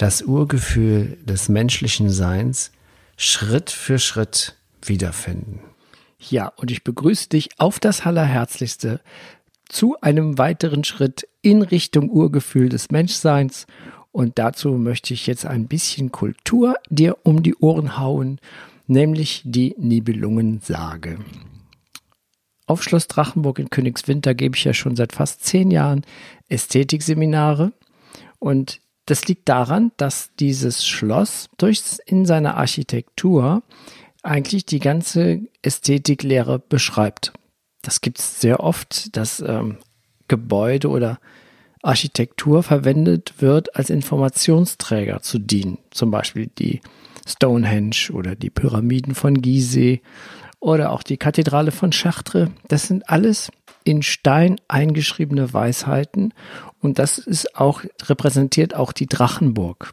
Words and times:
das 0.00 0.22
Urgefühl 0.22 1.18
des 1.24 1.50
menschlichen 1.50 2.08
Seins 2.08 2.72
Schritt 3.18 3.68
für 3.70 3.98
Schritt 3.98 4.56
wiederfinden. 4.82 5.60
Ja, 6.18 6.48
und 6.56 6.70
ich 6.70 6.84
begrüße 6.84 7.28
dich 7.28 7.50
auf 7.58 7.78
das 7.78 8.06
Allerherzlichste 8.06 9.00
zu 9.68 10.00
einem 10.00 10.38
weiteren 10.38 10.84
Schritt 10.84 11.28
in 11.42 11.60
Richtung 11.60 12.08
Urgefühl 12.08 12.70
des 12.70 12.90
Menschseins. 12.90 13.66
Und 14.10 14.38
dazu 14.38 14.70
möchte 14.70 15.12
ich 15.12 15.26
jetzt 15.26 15.44
ein 15.44 15.68
bisschen 15.68 16.10
Kultur 16.10 16.76
dir 16.88 17.18
um 17.22 17.42
die 17.42 17.56
Ohren 17.56 17.98
hauen, 17.98 18.40
nämlich 18.86 19.42
die 19.44 19.74
Nibelungensage. 19.76 21.18
Auf 22.66 22.82
Schloss 22.82 23.06
Drachenburg 23.06 23.58
in 23.58 23.68
Königswinter 23.68 24.34
gebe 24.34 24.56
ich 24.56 24.64
ja 24.64 24.72
schon 24.72 24.96
seit 24.96 25.12
fast 25.12 25.44
zehn 25.44 25.70
Jahren 25.70 26.06
Ästhetikseminare. 26.48 27.72
Und 28.38 28.80
das 29.10 29.26
liegt 29.26 29.48
daran, 29.48 29.90
dass 29.96 30.30
dieses 30.38 30.86
Schloss 30.86 31.48
durch 31.58 31.82
in 32.06 32.26
seiner 32.26 32.56
Architektur 32.56 33.64
eigentlich 34.22 34.66
die 34.66 34.78
ganze 34.78 35.40
Ästhetiklehre 35.62 36.60
beschreibt. 36.60 37.32
Das 37.82 38.02
gibt 38.02 38.20
es 38.20 38.40
sehr 38.40 38.60
oft, 38.60 39.16
dass 39.16 39.40
ähm, 39.40 39.78
Gebäude 40.28 40.88
oder 40.88 41.18
Architektur 41.82 42.62
verwendet 42.62 43.34
wird, 43.38 43.74
als 43.74 43.90
Informationsträger 43.90 45.22
zu 45.22 45.40
dienen. 45.40 45.78
Zum 45.90 46.12
Beispiel 46.12 46.48
die 46.58 46.80
Stonehenge 47.26 48.10
oder 48.12 48.36
die 48.36 48.50
Pyramiden 48.50 49.16
von 49.16 49.42
Gizeh 49.42 50.02
oder 50.60 50.92
auch 50.92 51.02
die 51.02 51.16
Kathedrale 51.16 51.72
von 51.72 51.90
Chartres. 51.90 52.50
Das 52.68 52.86
sind 52.86 53.08
alles 53.08 53.50
in 53.84 54.02
Stein 54.02 54.56
eingeschriebene 54.68 55.52
Weisheiten 55.52 56.34
und 56.80 56.98
das 56.98 57.18
ist 57.18 57.56
auch, 57.56 57.82
repräsentiert 58.02 58.74
auch 58.74 58.92
die 58.92 59.06
Drachenburg. 59.06 59.92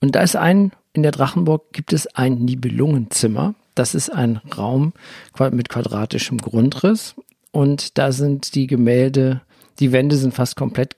Und 0.00 0.14
da 0.14 0.20
ist 0.20 0.36
ein, 0.36 0.72
in 0.92 1.02
der 1.02 1.12
Drachenburg 1.12 1.72
gibt 1.72 1.92
es 1.92 2.06
ein 2.14 2.36
Nibelungenzimmer. 2.44 3.54
Das 3.74 3.94
ist 3.94 4.10
ein 4.10 4.36
Raum 4.56 4.92
mit 5.50 5.68
quadratischem 5.68 6.38
Grundriss 6.38 7.14
und 7.50 7.98
da 7.98 8.12
sind 8.12 8.54
die 8.54 8.66
Gemälde, 8.66 9.42
die 9.80 9.92
Wände 9.92 10.16
sind 10.16 10.34
fast 10.34 10.56
komplett 10.56 10.96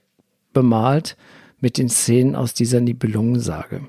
bemalt 0.52 1.16
mit 1.60 1.78
den 1.78 1.88
Szenen 1.88 2.36
aus 2.36 2.54
dieser 2.54 2.80
Nibelungensage. 2.80 3.80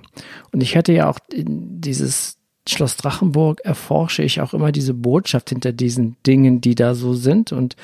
Und 0.51 0.61
ich 0.61 0.77
hatte 0.77 0.93
ja 0.93 1.09
auch 1.09 1.19
dieses 1.29 2.36
Schloss 2.69 2.97
Drachenburg 2.97 3.61
erforsche 3.61 4.23
ich 4.23 4.41
auch 4.41 4.53
immer 4.53 4.71
diese 4.71 4.93
Botschaft 4.93 5.49
hinter 5.49 5.71
diesen 5.71 6.17
Dingen, 6.25 6.61
die 6.61 6.75
da 6.75 6.95
so 6.95 7.13
sind 7.13 7.51
und 7.51 7.75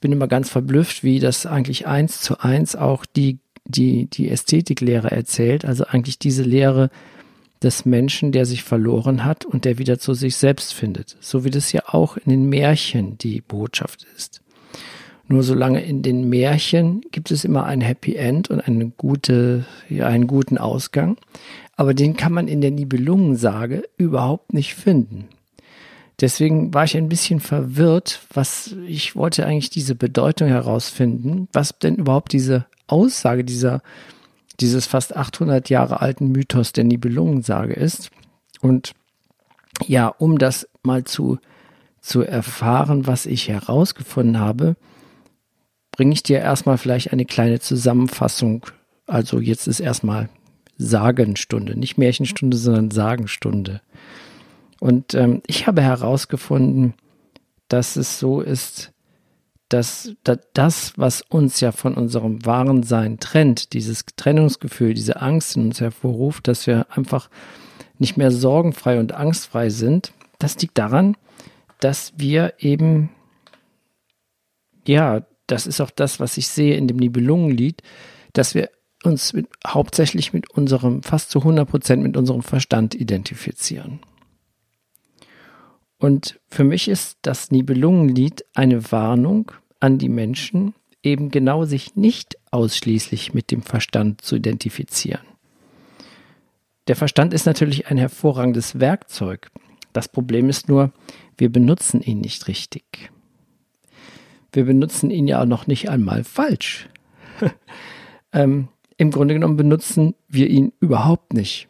bin 0.00 0.12
immer 0.12 0.28
ganz 0.28 0.50
verblüfft, 0.50 1.04
wie 1.04 1.20
das 1.20 1.46
eigentlich 1.46 1.86
eins 1.86 2.20
zu 2.20 2.40
eins 2.40 2.76
auch 2.76 3.04
die, 3.04 3.38
die, 3.64 4.06
die 4.06 4.30
Ästhetiklehre 4.30 5.10
erzählt. 5.10 5.64
Also 5.64 5.84
eigentlich 5.84 6.18
diese 6.18 6.42
Lehre, 6.42 6.90
des 7.62 7.84
Menschen, 7.84 8.32
der 8.32 8.46
sich 8.46 8.62
verloren 8.62 9.24
hat 9.24 9.44
und 9.44 9.64
der 9.64 9.78
wieder 9.78 9.98
zu 9.98 10.14
sich 10.14 10.36
selbst 10.36 10.72
findet. 10.72 11.16
So 11.20 11.44
wie 11.44 11.50
das 11.50 11.72
ja 11.72 11.82
auch 11.86 12.16
in 12.16 12.30
den 12.30 12.48
Märchen 12.48 13.18
die 13.18 13.40
Botschaft 13.42 14.06
ist. 14.16 14.40
Nur 15.28 15.42
solange 15.42 15.84
in 15.84 16.02
den 16.02 16.28
Märchen 16.28 17.02
gibt 17.12 17.30
es 17.30 17.44
immer 17.44 17.64
ein 17.64 17.80
Happy 17.80 18.16
End 18.16 18.50
und 18.50 18.60
eine 18.60 18.88
gute, 18.88 19.64
ja, 19.88 20.06
einen 20.06 20.26
guten 20.26 20.58
Ausgang. 20.58 21.18
Aber 21.80 21.94
den 21.94 22.14
kann 22.14 22.34
man 22.34 22.46
in 22.46 22.60
der 22.60 22.72
Nibelungensage 22.72 23.88
überhaupt 23.96 24.52
nicht 24.52 24.74
finden. 24.74 25.28
Deswegen 26.20 26.74
war 26.74 26.84
ich 26.84 26.94
ein 26.94 27.08
bisschen 27.08 27.40
verwirrt, 27.40 28.20
was 28.34 28.76
ich 28.86 29.16
wollte 29.16 29.46
eigentlich 29.46 29.70
diese 29.70 29.94
Bedeutung 29.94 30.48
herausfinden, 30.48 31.48
was 31.54 31.78
denn 31.78 31.94
überhaupt 31.94 32.34
diese 32.34 32.66
Aussage 32.86 33.44
dieser 33.44 33.80
dieses 34.60 34.86
fast 34.86 35.16
800 35.16 35.70
Jahre 35.70 36.02
alten 36.02 36.32
Mythos 36.32 36.74
der 36.74 36.84
Nibelungensage 36.84 37.72
ist. 37.72 38.10
Und 38.60 38.92
ja, 39.86 40.08
um 40.08 40.36
das 40.36 40.68
mal 40.82 41.04
zu, 41.04 41.38
zu 42.02 42.20
erfahren, 42.20 43.06
was 43.06 43.24
ich 43.24 43.48
herausgefunden 43.48 44.38
habe, 44.38 44.76
bringe 45.92 46.12
ich 46.12 46.22
dir 46.22 46.40
erstmal 46.40 46.76
vielleicht 46.76 47.10
eine 47.10 47.24
kleine 47.24 47.58
Zusammenfassung. 47.58 48.66
Also 49.06 49.40
jetzt 49.40 49.66
ist 49.66 49.80
erstmal 49.80 50.28
Sagenstunde, 50.80 51.78
nicht 51.78 51.98
Märchenstunde, 51.98 52.56
sondern 52.56 52.90
Sagenstunde. 52.90 53.82
Und 54.80 55.14
ähm, 55.14 55.42
ich 55.46 55.66
habe 55.66 55.82
herausgefunden, 55.82 56.94
dass 57.68 57.96
es 57.96 58.18
so 58.18 58.40
ist, 58.40 58.92
dass, 59.68 60.16
das, 60.52 60.94
was 60.96 61.22
uns 61.22 61.60
ja 61.60 61.70
von 61.70 61.94
unserem 61.94 62.44
wahren 62.44 62.82
Sein 62.82 63.20
trennt, 63.20 63.72
dieses 63.72 64.04
Trennungsgefühl, 64.16 64.94
diese 64.94 65.20
Angst 65.20 65.56
in 65.56 65.66
uns 65.66 65.80
hervorruft, 65.80 66.48
dass 66.48 66.66
wir 66.66 66.86
einfach 66.90 67.30
nicht 67.98 68.16
mehr 68.16 68.32
sorgenfrei 68.32 68.98
und 68.98 69.12
angstfrei 69.12 69.68
sind, 69.68 70.12
das 70.38 70.60
liegt 70.60 70.78
daran, 70.78 71.16
dass 71.78 72.14
wir 72.16 72.54
eben, 72.58 73.10
ja, 74.86 75.24
das 75.46 75.66
ist 75.66 75.80
auch 75.80 75.90
das, 75.90 76.18
was 76.18 76.36
ich 76.36 76.48
sehe 76.48 76.76
in 76.76 76.88
dem 76.88 76.96
Nibelungenlied, 76.96 77.82
dass 78.32 78.54
wir 78.54 78.70
uns 79.04 79.32
mit, 79.32 79.48
hauptsächlich 79.66 80.32
mit 80.32 80.50
unserem, 80.50 81.02
fast 81.02 81.30
zu 81.30 81.40
100 81.40 81.68
Prozent 81.68 82.02
mit 82.02 82.16
unserem 82.16 82.42
Verstand 82.42 82.94
identifizieren. 82.94 84.00
Und 85.98 86.40
für 86.48 86.64
mich 86.64 86.88
ist 86.88 87.18
das 87.22 87.50
Nibelungenlied 87.50 88.44
eine 88.54 88.90
Warnung 88.90 89.52
an 89.80 89.98
die 89.98 90.08
Menschen, 90.08 90.74
eben 91.02 91.30
genau 91.30 91.64
sich 91.64 91.96
nicht 91.96 92.36
ausschließlich 92.50 93.34
mit 93.34 93.50
dem 93.50 93.62
Verstand 93.62 94.20
zu 94.20 94.36
identifizieren. 94.36 95.22
Der 96.88 96.96
Verstand 96.96 97.32
ist 97.34 97.46
natürlich 97.46 97.88
ein 97.88 97.98
hervorragendes 97.98 98.80
Werkzeug. 98.80 99.50
Das 99.92 100.08
Problem 100.08 100.48
ist 100.48 100.68
nur, 100.68 100.92
wir 101.36 101.50
benutzen 101.50 102.02
ihn 102.02 102.20
nicht 102.20 102.48
richtig. 102.48 103.10
Wir 104.52 104.64
benutzen 104.64 105.10
ihn 105.10 105.28
ja 105.28 105.42
auch 105.42 105.46
noch 105.46 105.66
nicht 105.66 105.88
einmal 105.88 106.24
falsch. 106.24 106.88
ähm, 108.32 108.68
Im 109.00 109.10
Grunde 109.10 109.32
genommen 109.34 109.56
benutzen 109.56 110.14
wir 110.28 110.48
ihn 110.48 110.72
überhaupt 110.78 111.32
nicht, 111.32 111.68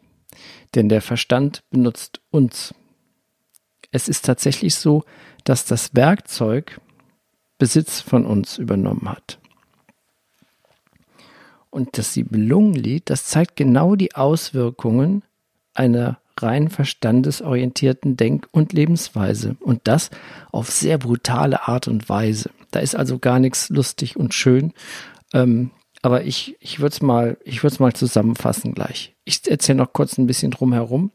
denn 0.75 0.89
der 0.89 1.01
Verstand 1.01 1.63
benutzt 1.71 2.19
uns 2.29 2.73
es 3.91 4.07
ist 4.07 4.25
tatsächlich 4.25 4.75
so, 4.75 5.03
dass 5.43 5.65
das 5.65 5.93
Werkzeug 5.93 6.79
Besitz 7.57 8.01
von 8.01 8.25
uns 8.25 8.57
übernommen 8.57 9.09
hat. 9.09 9.37
Und 11.69 11.97
das 11.97 12.13
Siebenlungenlied, 12.13 13.09
das 13.09 13.25
zeigt 13.25 13.55
genau 13.55 13.95
die 13.95 14.15
Auswirkungen 14.15 15.23
einer 15.73 16.19
rein 16.37 16.69
verstandesorientierten 16.69 18.17
Denk- 18.17 18.47
und 18.51 18.73
Lebensweise. 18.73 19.57
Und 19.59 19.81
das 19.83 20.09
auf 20.51 20.71
sehr 20.71 20.97
brutale 20.97 21.67
Art 21.67 21.87
und 21.87 22.09
Weise. 22.09 22.49
Da 22.71 22.79
ist 22.79 22.95
also 22.95 23.19
gar 23.19 23.39
nichts 23.39 23.69
lustig 23.69 24.17
und 24.17 24.33
schön. 24.33 24.73
Ähm, 25.33 25.71
aber 26.01 26.23
ich, 26.23 26.57
ich 26.59 26.79
würde 26.79 26.93
es 26.93 27.01
mal, 27.01 27.37
mal 27.79 27.93
zusammenfassen 27.93 28.73
gleich. 28.73 29.15
Ich 29.25 29.49
erzähle 29.49 29.77
noch 29.77 29.93
kurz 29.93 30.17
ein 30.17 30.27
bisschen 30.27 30.51
drumherum 30.51 31.11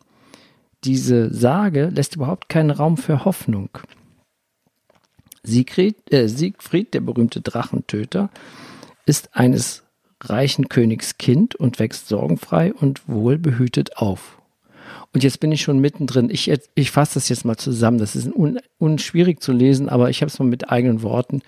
diese 0.86 1.34
Sage 1.34 1.90
lässt 1.94 2.16
überhaupt 2.16 2.48
keinen 2.48 2.70
Raum 2.70 2.96
für 2.96 3.24
Hoffnung. 3.24 3.70
Siegfried, 5.42 5.96
äh, 6.12 6.28
Siegfried, 6.28 6.94
der 6.94 7.00
berühmte 7.00 7.40
Drachentöter, 7.40 8.30
ist 9.04 9.34
eines 9.36 9.84
reichen 10.22 10.68
Königs 10.68 11.18
Kind 11.18 11.54
und 11.54 11.78
wächst 11.78 12.08
sorgenfrei 12.08 12.72
und 12.72 13.08
wohlbehütet 13.08 13.98
auf. 13.98 14.40
Und 15.12 15.24
jetzt 15.24 15.40
bin 15.40 15.52
ich 15.52 15.62
schon 15.62 15.78
mittendrin. 15.78 16.30
Ich, 16.30 16.50
ich 16.74 16.90
fasse 16.90 17.14
das 17.14 17.28
jetzt 17.28 17.44
mal 17.44 17.56
zusammen. 17.56 17.98
Das 17.98 18.16
ist 18.16 18.32
un, 18.34 18.58
unschwierig 18.78 19.40
zu 19.40 19.52
lesen, 19.52 19.88
aber 19.88 20.10
ich 20.10 20.20
habe 20.20 20.30
es 20.30 20.38
mal 20.38 20.46
mit 20.46 20.70
eigenen 20.70 21.02
Worten, 21.02 21.42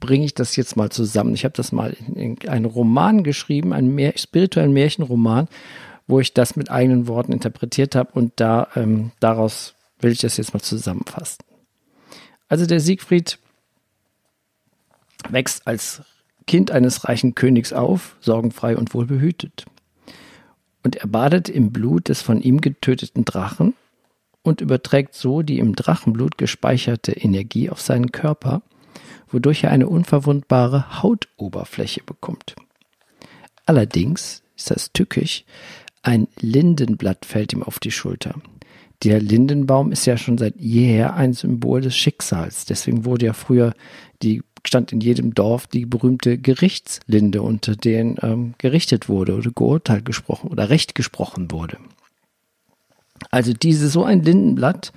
bringe 0.00 0.24
ich 0.24 0.34
das 0.34 0.56
jetzt 0.56 0.76
mal 0.76 0.90
zusammen. 0.90 1.34
Ich 1.34 1.44
habe 1.44 1.54
das 1.56 1.72
mal 1.72 1.96
in, 2.06 2.36
in 2.36 2.48
einen 2.48 2.64
Roman 2.66 3.24
geschrieben, 3.24 3.72
einen 3.72 3.94
Mär 3.94 4.14
spirituellen 4.16 4.72
Märchenroman 4.72 5.48
wo 6.06 6.20
ich 6.20 6.34
das 6.34 6.56
mit 6.56 6.70
eigenen 6.70 7.06
Worten 7.06 7.32
interpretiert 7.32 7.94
habe 7.94 8.12
und 8.12 8.32
da 8.36 8.68
ähm, 8.74 9.12
daraus 9.20 9.74
will 10.00 10.12
ich 10.12 10.18
das 10.18 10.36
jetzt 10.36 10.52
mal 10.52 10.60
zusammenfassen. 10.60 11.38
Also 12.48 12.66
der 12.66 12.80
Siegfried 12.80 13.38
wächst 15.30 15.66
als 15.66 16.02
Kind 16.46 16.70
eines 16.70 17.08
reichen 17.08 17.34
Königs 17.34 17.72
auf, 17.72 18.16
sorgenfrei 18.20 18.76
und 18.76 18.92
wohlbehütet. 18.92 19.64
Und 20.82 20.96
er 20.96 21.06
badet 21.06 21.48
im 21.48 21.72
Blut 21.72 22.10
des 22.10 22.20
von 22.20 22.42
ihm 22.42 22.60
getöteten 22.60 23.24
Drachen 23.24 23.72
und 24.42 24.60
überträgt 24.60 25.14
so 25.14 25.40
die 25.40 25.58
im 25.58 25.74
Drachenblut 25.74 26.36
gespeicherte 26.36 27.12
Energie 27.12 27.70
auf 27.70 27.80
seinen 27.80 28.12
Körper, 28.12 28.60
wodurch 29.34 29.64
er 29.64 29.70
eine 29.70 29.88
unverwundbare 29.88 31.02
Hautoberfläche 31.02 32.02
bekommt. 32.04 32.56
Allerdings 33.66 34.42
ist 34.56 34.70
das 34.70 34.92
tückisch, 34.92 35.44
ein 36.02 36.28
Lindenblatt 36.40 37.24
fällt 37.26 37.52
ihm 37.52 37.62
auf 37.62 37.78
die 37.78 37.90
Schulter. 37.90 38.34
Der 39.02 39.20
Lindenbaum 39.20 39.92
ist 39.92 40.06
ja 40.06 40.16
schon 40.16 40.38
seit 40.38 40.56
jeher 40.56 41.14
ein 41.14 41.34
Symbol 41.34 41.80
des 41.80 41.96
Schicksals. 41.96 42.64
Deswegen 42.64 43.04
wurde 43.04 43.26
ja 43.26 43.32
früher 43.32 43.74
die 44.22 44.42
stand 44.66 44.92
in 44.92 45.00
jedem 45.00 45.34
Dorf 45.34 45.66
die 45.66 45.84
berühmte 45.84 46.38
Gerichtslinde, 46.38 47.42
unter 47.42 47.76
denen 47.76 48.16
ähm, 48.22 48.54
gerichtet 48.58 49.08
wurde 49.08 49.34
oder 49.34 49.50
geurteilt 49.50 50.06
gesprochen 50.06 50.48
oder 50.50 50.70
Recht 50.70 50.94
gesprochen 50.94 51.50
wurde. 51.50 51.76
Also 53.30 53.52
diese 53.52 53.88
so 53.88 54.04
ein 54.04 54.22
Lindenblatt 54.22 54.92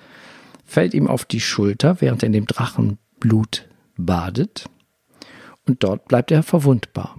fällt 0.66 0.94
ihm 0.94 1.07
auf 1.07 1.25
die 1.25 1.42
Schulter, 1.42 2.00
während 2.00 2.24
er 2.24 2.28
in 2.28 2.34
dem 2.34 2.45
Drachenblut 2.45 3.67
badet, 3.98 4.66
und 5.68 5.84
dort 5.84 6.08
bleibt 6.08 6.32
er 6.32 6.44
verwundbar. 6.44 7.18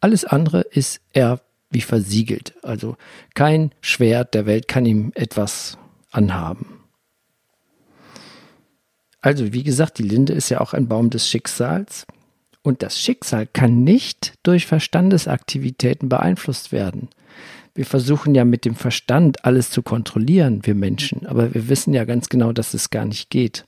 Alles 0.00 0.24
andere 0.24 0.62
ist 0.62 1.00
er 1.12 1.40
wie 1.70 1.80
versiegelt. 1.80 2.54
Also 2.62 2.96
kein 3.34 3.72
Schwert 3.80 4.34
der 4.34 4.46
Welt 4.46 4.68
kann 4.68 4.84
ihm 4.84 5.12
etwas 5.14 5.78
anhaben. 6.10 6.80
Also 9.20 9.52
wie 9.52 9.62
gesagt, 9.62 9.98
die 9.98 10.04
Linde 10.04 10.32
ist 10.32 10.48
ja 10.48 10.60
auch 10.60 10.74
ein 10.74 10.88
Baum 10.88 11.10
des 11.10 11.28
Schicksals. 11.28 12.06
Und 12.62 12.82
das 12.82 12.98
Schicksal 12.98 13.46
kann 13.46 13.84
nicht 13.84 14.34
durch 14.42 14.66
Verstandesaktivitäten 14.66 16.08
beeinflusst 16.08 16.72
werden. 16.72 17.08
Wir 17.74 17.86
versuchen 17.86 18.34
ja 18.34 18.44
mit 18.44 18.64
dem 18.64 18.74
Verstand 18.74 19.44
alles 19.44 19.70
zu 19.70 19.82
kontrollieren, 19.82 20.66
wir 20.66 20.74
Menschen, 20.74 21.26
aber 21.26 21.54
wir 21.54 21.68
wissen 21.68 21.94
ja 21.94 22.04
ganz 22.04 22.28
genau, 22.28 22.52
dass 22.52 22.74
es 22.74 22.90
gar 22.90 23.04
nicht 23.04 23.30
geht. 23.30 23.67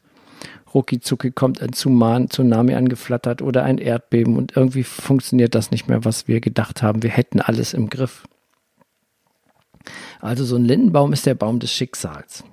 Rucki 0.75 1.00
kommt 1.34 1.61
ein 1.61 1.72
Tsunami 1.72 2.75
angeflattert 2.75 3.43
oder 3.43 3.64
ein 3.64 3.78
Erdbeben 3.78 4.37
und 4.37 4.56
irgendwie 4.56 4.84
funktioniert 4.84 5.55
das 5.55 5.70
nicht 5.70 5.88
mehr, 5.88 6.05
was 6.05 6.28
wir 6.28 6.40
gedacht 6.40 6.82
haben. 6.82 7.02
Wir 7.02 7.11
hätten 7.11 7.40
alles 7.40 7.75
im 7.75 7.90
Griff. 7.90 8.25
Also 10.20 10.44
so 10.44 10.56
ein 10.56 10.64
Lindenbaum 10.64 11.12
ist 11.12 11.26
der 11.26 11.34
Baum 11.34 11.58
des 11.58 11.72
Schicksals. 11.72 12.44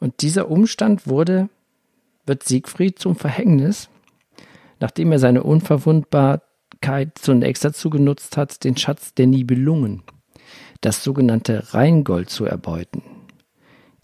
Und 0.00 0.22
dieser 0.22 0.50
Umstand 0.50 1.06
wurde, 1.06 1.48
wird 2.26 2.42
Siegfried 2.42 2.98
zum 2.98 3.14
Verhängnis, 3.14 3.88
nachdem 4.80 5.12
er 5.12 5.20
seine 5.20 5.44
Unverwundbarkeit 5.44 7.18
zunächst 7.18 7.64
dazu 7.64 7.90
genutzt 7.90 8.36
hat, 8.36 8.64
den 8.64 8.76
Schatz 8.76 9.14
der 9.14 9.28
Nibelungen, 9.28 10.02
das 10.80 11.04
sogenannte 11.04 11.74
Rheingold, 11.74 12.30
zu 12.30 12.44
erbeuten. 12.44 13.02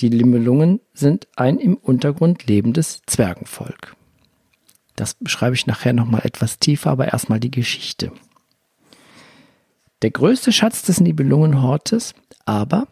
Die 0.00 0.10
Nibelungen 0.10 0.80
sind 0.94 1.26
ein 1.34 1.58
im 1.58 1.76
Untergrund 1.76 2.46
lebendes 2.46 3.02
Zwergenvolk. 3.06 3.96
Das 4.94 5.14
beschreibe 5.14 5.56
ich 5.56 5.66
nachher 5.66 5.92
nochmal 5.92 6.22
etwas 6.24 6.58
tiefer, 6.58 6.90
aber 6.90 7.08
erstmal 7.08 7.40
die 7.40 7.50
Geschichte. 7.50 8.12
Der 10.02 10.10
größte 10.12 10.52
Schatz 10.52 10.82
des 10.82 11.00
Nibelungenhortes 11.00 12.14
aber 12.44 12.86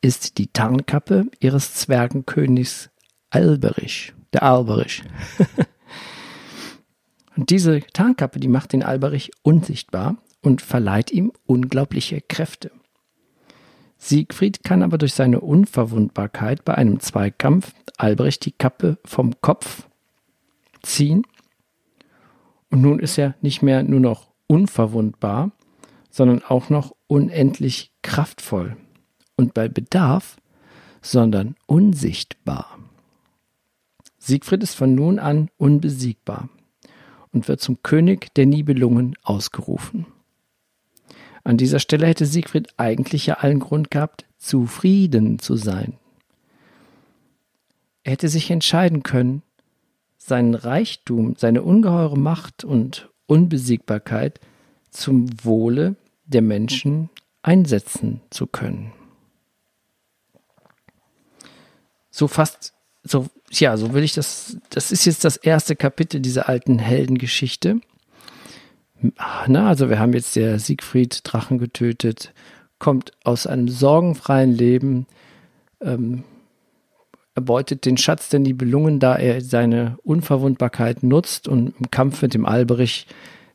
ist 0.00 0.38
die 0.38 0.48
Tarnkappe 0.48 1.26
ihres 1.38 1.74
Zwergenkönigs 1.74 2.90
Alberich, 3.30 4.12
der 4.32 4.42
Alberich. 4.42 5.04
und 7.36 7.50
diese 7.50 7.80
Tarnkappe, 7.80 8.40
die 8.40 8.48
macht 8.48 8.72
den 8.72 8.82
Alberich 8.82 9.30
unsichtbar 9.42 10.16
und 10.42 10.62
verleiht 10.62 11.12
ihm 11.12 11.32
unglaubliche 11.46 12.20
Kräfte. 12.20 12.72
Siegfried 14.02 14.64
kann 14.64 14.82
aber 14.82 14.96
durch 14.96 15.12
seine 15.12 15.40
Unverwundbarkeit 15.40 16.64
bei 16.64 16.74
einem 16.74 17.00
Zweikampf 17.00 17.74
Albrecht 17.98 18.46
die 18.46 18.52
Kappe 18.52 18.96
vom 19.04 19.38
Kopf 19.42 19.86
ziehen. 20.82 21.22
Und 22.70 22.80
nun 22.80 22.98
ist 22.98 23.18
er 23.18 23.34
nicht 23.42 23.60
mehr 23.60 23.82
nur 23.82 24.00
noch 24.00 24.30
unverwundbar, 24.46 25.52
sondern 26.08 26.42
auch 26.42 26.70
noch 26.70 26.96
unendlich 27.08 27.92
kraftvoll 28.00 28.78
und 29.36 29.52
bei 29.52 29.68
Bedarf, 29.68 30.38
sondern 31.02 31.54
unsichtbar. 31.66 32.78
Siegfried 34.16 34.62
ist 34.62 34.76
von 34.76 34.94
nun 34.94 35.18
an 35.18 35.50
unbesiegbar 35.58 36.48
und 37.32 37.48
wird 37.48 37.60
zum 37.60 37.82
König 37.82 38.32
der 38.34 38.46
Nibelungen 38.46 39.14
ausgerufen. 39.22 40.06
An 41.50 41.56
dieser 41.56 41.80
Stelle 41.80 42.06
hätte 42.06 42.26
Siegfried 42.26 42.68
eigentlich 42.76 43.26
ja 43.26 43.38
allen 43.38 43.58
Grund 43.58 43.90
gehabt, 43.90 44.24
zufrieden 44.38 45.40
zu 45.40 45.56
sein. 45.56 45.94
Er 48.04 48.12
hätte 48.12 48.28
sich 48.28 48.52
entscheiden 48.52 49.02
können, 49.02 49.42
seinen 50.16 50.54
Reichtum, 50.54 51.34
seine 51.36 51.62
ungeheure 51.62 52.16
Macht 52.16 52.62
und 52.62 53.10
Unbesiegbarkeit 53.26 54.38
zum 54.90 55.28
Wohle 55.42 55.96
der 56.24 56.40
Menschen 56.40 57.10
einsetzen 57.42 58.20
zu 58.30 58.46
können. 58.46 58.92
So 62.12 62.28
fast, 62.28 62.74
so, 63.02 63.26
ja, 63.50 63.76
so 63.76 63.92
will 63.92 64.04
ich 64.04 64.14
das, 64.14 64.56
das 64.68 64.92
ist 64.92 65.04
jetzt 65.04 65.24
das 65.24 65.36
erste 65.36 65.74
Kapitel 65.74 66.20
dieser 66.20 66.48
alten 66.48 66.78
Heldengeschichte. 66.78 67.80
Na, 69.46 69.68
also 69.68 69.88
wir 69.88 69.98
haben 69.98 70.12
jetzt 70.12 70.36
der 70.36 70.58
Siegfried 70.58 71.20
Drachen 71.24 71.58
getötet, 71.58 72.32
kommt 72.78 73.12
aus 73.24 73.46
einem 73.46 73.68
sorgenfreien 73.68 74.52
Leben, 74.52 75.06
ähm, 75.80 76.24
erbeutet 77.34 77.86
den 77.86 77.96
Schatz 77.96 78.28
der 78.28 78.40
Nibelungen, 78.40 79.00
da 79.00 79.16
er 79.16 79.40
seine 79.40 79.96
Unverwundbarkeit 80.02 81.02
nutzt 81.02 81.48
und 81.48 81.74
im 81.78 81.90
Kampf 81.90 82.22
mit 82.22 82.34
dem 82.34 82.44
Alberich 82.44 83.06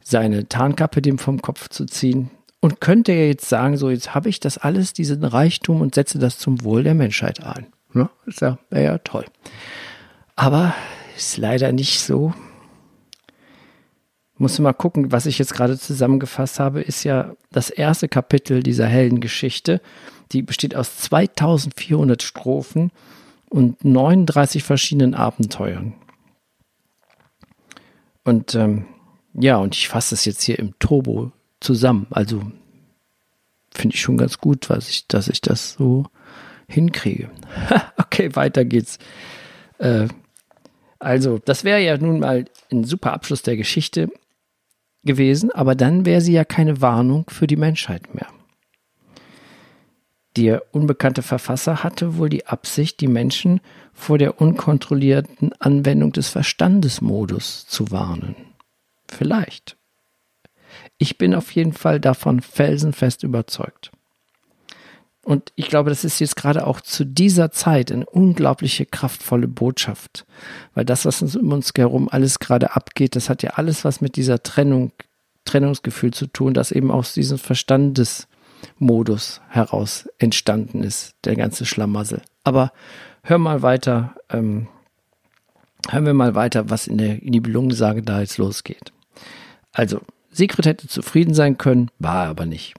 seine 0.02 0.48
Tarnkappe 0.48 1.02
dem 1.02 1.18
vom 1.18 1.42
Kopf 1.42 1.70
zu 1.70 1.86
ziehen. 1.86 2.32
Und 2.62 2.82
könnte 2.82 3.12
er 3.12 3.28
jetzt 3.28 3.48
sagen, 3.48 3.78
so 3.78 3.90
jetzt 3.90 4.16
habe 4.16 4.30
ich 4.30 4.40
das 4.40 4.58
alles, 4.58 4.94
diesen 4.94 5.24
Reichtum 5.24 5.82
und 5.82 5.94
setze 5.94 6.18
das 6.18 6.40
zum 6.40 6.64
Wohl 6.64 6.84
der 6.84 6.96
Menschheit 6.96 7.44
ein. 7.44 7.68
Ja, 7.94 8.10
ist 8.26 8.42
ja, 8.42 8.58
ja 8.72 8.98
toll. 9.00 9.26
Aber 10.36 10.74
ist 11.16 11.38
leider 11.38 11.72
nicht 11.72 12.00
so. 12.00 12.34
Muss 14.38 14.60
mal 14.60 14.74
gucken, 14.74 15.12
was 15.14 15.26
ich 15.26 15.40
jetzt 15.40 15.54
gerade 15.54 15.78
zusammengefasst 15.80 16.60
habe, 16.60 16.82
ist 16.82 17.06
ja 17.06 17.36
das 17.52 17.70
erste 17.70 18.10
Kapitel 18.10 18.64
dieser 18.64 18.86
Heldengeschichte. 18.86 19.82
Die 20.34 20.42
besteht 20.42 20.76
aus 20.76 20.98
2400 20.98 22.22
Strophen 22.22 22.92
und 23.50 23.86
39 23.86 24.64
verschiedenen 24.64 25.14
Abenteuern. 25.14 25.94
Und 28.26 28.56
ähm, 28.56 28.86
ja, 29.34 29.58
und 29.58 29.76
ich 29.76 29.88
fasse 29.88 30.16
es 30.16 30.26
jetzt 30.26 30.42
hier 30.42 30.60
im 30.60 30.78
Turbo 30.80 31.32
zusammen. 31.62 32.08
Also 32.10 32.42
finde 33.72 33.96
ich 33.96 34.02
schon 34.02 34.18
ganz 34.18 34.40
gut, 34.40 34.70
was 34.70 34.90
ich, 34.90 35.08
dass 35.08 35.30
ich 35.30 35.40
das 35.40 35.74
so 35.74 36.08
hinkriege. 36.68 37.30
okay, 37.98 38.36
weiter 38.36 38.66
geht's. 38.66 38.98
Äh, 39.78 40.08
also, 41.00 41.38
das 41.38 41.64
wäre 41.64 41.82
ja 41.82 41.98
nun 41.98 42.20
mal 42.20 42.46
ein 42.72 42.84
super 42.84 43.14
Abschluss 43.14 43.44
der 43.44 43.58
Geschichte 43.58 44.10
gewesen, 45.06 45.52
aber 45.52 45.76
dann 45.76 46.06
wäre 46.06 46.22
sie 46.22 46.34
ja 46.34 46.44
keine 46.44 46.82
Warnung 46.82 47.26
für 47.30 47.48
die 47.48 47.56
Menschheit 47.56 48.14
mehr. 48.14 48.28
Der 50.36 50.64
unbekannte 50.74 51.22
Verfasser 51.22 51.84
hatte 51.84 52.18
wohl 52.18 52.28
die 52.28 52.46
Absicht, 52.46 53.00
die 53.00 53.08
Menschen 53.08 53.62
vor 53.94 54.18
der 54.18 54.42
unkontrollierten 54.42 55.54
Anwendung 55.60 56.12
des 56.12 56.28
Verstandesmodus 56.28 57.66
zu 57.68 57.92
warnen. 57.92 58.36
Vielleicht. 59.08 59.78
Ich 60.98 61.18
bin 61.18 61.34
auf 61.34 61.52
jeden 61.52 61.72
Fall 61.72 62.02
davon 62.02 62.42
felsenfest 62.42 63.24
überzeugt. 63.24 63.92
Und 65.26 65.52
ich 65.56 65.70
glaube, 65.70 65.90
das 65.90 66.04
ist 66.04 66.20
jetzt 66.20 66.36
gerade 66.36 66.68
auch 66.68 66.82
zu 66.82 67.04
dieser 67.04 67.50
Zeit 67.50 67.92
eine 67.92 68.06
unglaubliche 68.06 68.86
kraftvolle 68.86 69.48
Botschaft. 69.48 70.24
Weil 70.76 70.86
das, 70.86 71.04
was 71.04 71.24
uns 71.24 71.36
um 71.36 71.52
uns 71.52 71.74
herum 71.76 72.10
alles 72.10 72.38
gerade 72.38 72.76
abgeht, 72.76 73.16
das 73.16 73.28
hat 73.28 73.42
ja 73.42 73.54
alles 73.56 73.84
was 73.84 74.02
mit 74.02 74.18
dieser 74.18 74.44
Trennung, 74.44 74.92
Trennungsgefühl 75.44 76.14
zu 76.14 76.28
tun, 76.28 76.54
das 76.54 76.72
eben 76.72 76.92
aus 76.92 77.16
diesem 77.16 77.40
Verstandesmodus 77.40 79.42
heraus 79.50 80.08
entstanden 80.20 80.84
ist, 80.84 81.16
der 81.24 81.36
ganze 81.36 81.66
Schlamassel. 81.66 82.22
Aber 82.44 82.72
hör 83.24 83.40
mal 83.40 83.64
weiter, 83.64 84.14
ähm, 84.30 84.68
hören 85.90 86.06
wir 86.06 86.14
mal 86.14 86.36
weiter, 86.36 86.70
was 86.70 86.86
in 86.86 87.00
der 87.00 87.16
Nibelungensage 87.16 88.04
da 88.04 88.20
jetzt 88.20 88.38
losgeht. 88.38 88.94
Also, 89.72 90.02
Sigrid 90.30 90.68
hätte 90.68 90.88
zufrieden 90.88 91.34
sein 91.34 91.58
können, 91.58 91.90
war 91.98 92.26
er 92.26 92.30
aber 92.30 92.46
nicht. 92.46 92.76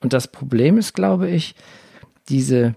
Und 0.00 0.14
das 0.14 0.26
Problem 0.26 0.78
ist, 0.78 0.94
glaube 0.94 1.28
ich, 1.28 1.54
diese 2.28 2.74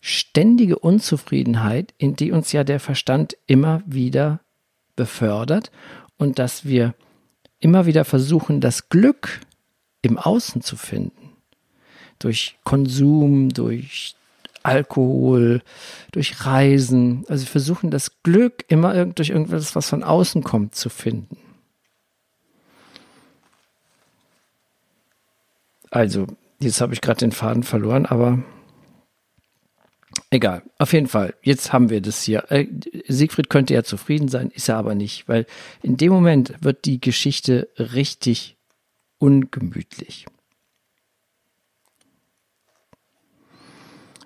ständige 0.00 0.78
Unzufriedenheit, 0.78 1.94
in 1.98 2.16
die 2.16 2.30
uns 2.30 2.52
ja 2.52 2.64
der 2.64 2.80
Verstand 2.80 3.36
immer 3.46 3.82
wieder 3.86 4.40
befördert 4.96 5.70
und 6.18 6.38
dass 6.38 6.64
wir 6.64 6.94
immer 7.58 7.86
wieder 7.86 8.04
versuchen, 8.04 8.60
das 8.60 8.88
Glück 8.90 9.40
im 10.02 10.18
Außen 10.18 10.60
zu 10.60 10.76
finden. 10.76 11.30
durch 12.18 12.56
Konsum, 12.64 13.50
durch 13.50 14.14
Alkohol, 14.62 15.62
durch 16.12 16.46
Reisen. 16.46 17.24
Also 17.28 17.44
sie 17.44 17.50
versuchen 17.50 17.90
das 17.90 18.22
Glück 18.22 18.64
immer 18.68 19.04
durch 19.06 19.30
irgendwas, 19.30 19.76
was 19.76 19.88
von 19.88 20.02
außen 20.02 20.42
kommt, 20.42 20.74
zu 20.74 20.88
finden. 20.88 21.36
Also, 25.90 26.26
jetzt 26.60 26.80
habe 26.80 26.94
ich 26.94 27.00
gerade 27.00 27.20
den 27.20 27.32
Faden 27.32 27.62
verloren, 27.62 28.06
aber 28.06 28.42
egal. 30.34 30.62
Auf 30.78 30.92
jeden 30.92 31.06
Fall, 31.06 31.34
jetzt 31.42 31.72
haben 31.72 31.90
wir 31.90 32.00
das 32.00 32.22
hier. 32.22 32.50
Äh, 32.50 32.66
Siegfried 33.08 33.48
könnte 33.48 33.74
ja 33.74 33.82
zufrieden 33.82 34.28
sein, 34.28 34.50
ist 34.50 34.68
er 34.68 34.76
aber 34.76 34.94
nicht, 34.94 35.28
weil 35.28 35.46
in 35.82 35.96
dem 35.96 36.12
Moment 36.12 36.54
wird 36.60 36.84
die 36.84 37.00
Geschichte 37.00 37.68
richtig 37.78 38.56
ungemütlich. 39.18 40.26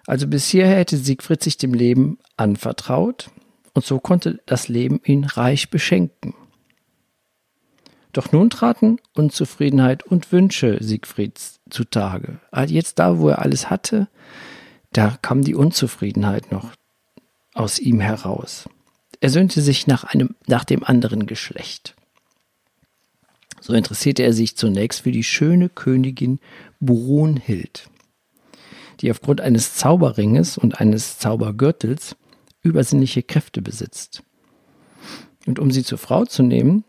Also 0.07 0.27
bis 0.27 0.49
hierher 0.49 0.79
hätte 0.79 0.97
Siegfried 0.97 1.43
sich 1.43 1.59
dem 1.59 1.75
Leben 1.75 2.19
anvertraut 2.37 3.31
und 3.75 3.85
so 3.85 4.01
konnte 4.01 4.41
das 4.47 4.69
Leben 4.69 5.01
ihn 5.05 5.25
reich 5.25 5.69
beschenken. 5.69 6.35
Doch 8.13 8.33
nun 8.33 8.49
traten 8.49 8.99
Unzufriedenheit 9.15 10.03
und 10.03 10.33
Wünsche 10.33 10.79
Siegfrieds 10.81 11.61
zutage. 11.69 12.41
Jetzt 12.67 12.99
da, 12.99 13.19
wo 13.19 13.29
er 13.29 13.41
alles 13.41 13.69
hatte, 13.69 14.09
da 14.93 15.19
kam 15.23 15.43
die 15.43 15.55
Unzufriedenheit 15.55 16.51
noch 16.53 16.73
aus 17.55 17.79
ihm 17.79 18.01
heraus. 18.01 18.69
Er 19.21 19.31
söhnte 19.31 19.61
sich 19.63 19.87
nach 19.87 20.05
einem, 20.05 20.37
nach 20.47 20.65
dem 20.65 20.85
anderen 20.85 21.27
Geschlecht. 21.27 21.95
So 23.61 23.73
interessierte 23.73 24.23
er 24.23 24.33
sich 24.33 24.57
zunächst 24.57 25.01
für 25.01 25.13
die 25.13 25.25
schöne 25.25 25.69
Königin 25.69 26.39
Brunhild 26.81 27.91
die 29.01 29.11
aufgrund 29.11 29.41
eines 29.41 29.75
Zauberringes 29.75 30.59
und 30.59 30.81
eines 30.81 31.19
Zaubergürtels 31.19 32.17
übersinnliche 32.63 33.23
Kräfte 33.23 33.63
besitzt. 33.63 34.23
Und 35.47 35.59
um 35.59 35.71
sie 35.71 35.85
zur 35.85 35.99
Frau 35.99 36.25
zu 36.25 36.43
nehmen, 36.43 36.85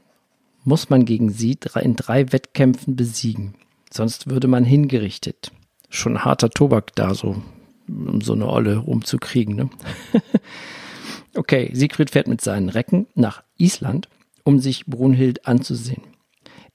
muss 0.63 0.89
man 0.89 1.05
gegen 1.05 1.29
sie 1.29 1.57
in 1.81 1.95
drei 1.95 2.31
Wettkämpfen 2.31 2.95
besiegen. 2.95 3.55
Sonst 3.91 4.29
würde 4.29 4.47
man 4.47 4.65
hingerichtet. 4.65 5.51
Schon 5.89 6.23
harter 6.23 6.49
Tobak 6.49 6.95
da, 6.95 7.13
so, 7.15 7.41
um 7.89 8.21
so 8.21 8.33
eine 8.33 8.47
Olle 8.47 8.77
rumzukriegen. 8.77 9.55
Ne? 9.55 9.69
okay, 11.35 11.69
Siegfried 11.73 12.11
fährt 12.11 12.27
mit 12.27 12.41
seinen 12.41 12.69
Recken 12.69 13.07
nach 13.15 13.43
Island, 13.57 14.09
um 14.43 14.59
sich 14.59 14.85
Brunhild 14.85 15.47
anzusehen. 15.47 16.03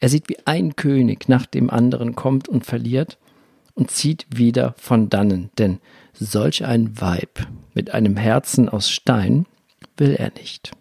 Er 0.00 0.09
sieht, 0.09 0.28
wie 0.28 0.38
ein 0.44 0.76
König 0.76 1.28
nach 1.28 1.47
dem 1.47 1.71
anderen 1.71 2.14
kommt 2.14 2.49
und 2.49 2.66
verliert 2.66 3.18
und 3.75 3.90
zieht 3.90 4.26
wieder 4.35 4.75
von 4.76 5.09
dannen, 5.09 5.50
denn 5.59 5.80
solch 6.12 6.64
ein 6.64 7.00
Weib 7.00 7.47
mit 7.75 7.92
einem 7.92 8.16
Herzen 8.16 8.68
aus 8.68 8.90
Stein 8.90 9.47
will 9.97 10.14
er 10.14 10.33
nicht. 10.33 10.73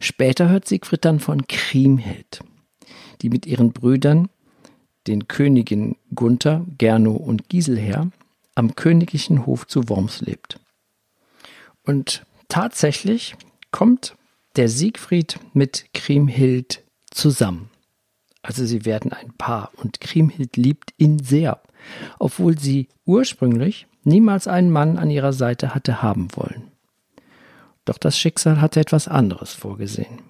Später 0.00 0.48
hört 0.48 0.68
Siegfried 0.68 1.04
dann 1.04 1.20
von 1.20 1.46
Kriemhild, 1.46 2.40
die 3.20 3.30
mit 3.30 3.46
ihren 3.46 3.72
Brüdern, 3.72 4.28
den 5.06 5.26
Königen 5.26 5.96
Gunther, 6.14 6.64
Gernot 6.78 7.20
und 7.20 7.48
Giselher, 7.48 8.10
am 8.58 8.74
königlichen 8.74 9.46
Hof 9.46 9.68
zu 9.68 9.88
Worms 9.88 10.20
lebt. 10.20 10.58
Und 11.84 12.26
tatsächlich 12.48 13.36
kommt 13.70 14.16
der 14.56 14.68
Siegfried 14.68 15.38
mit 15.54 15.86
Kriemhild 15.94 16.82
zusammen. 17.10 17.70
Also 18.42 18.66
sie 18.66 18.84
werden 18.84 19.12
ein 19.12 19.32
Paar 19.38 19.70
und 19.76 20.00
Kriemhild 20.00 20.56
liebt 20.56 20.92
ihn 20.96 21.22
sehr, 21.22 21.62
obwohl 22.18 22.58
sie 22.58 22.88
ursprünglich 23.04 23.86
niemals 24.02 24.48
einen 24.48 24.70
Mann 24.70 24.98
an 24.98 25.10
ihrer 25.10 25.32
Seite 25.32 25.74
hatte 25.74 26.02
haben 26.02 26.28
wollen. 26.34 26.72
Doch 27.84 27.98
das 27.98 28.18
Schicksal 28.18 28.60
hatte 28.60 28.80
etwas 28.80 29.06
anderes 29.06 29.54
vorgesehen. 29.54 30.20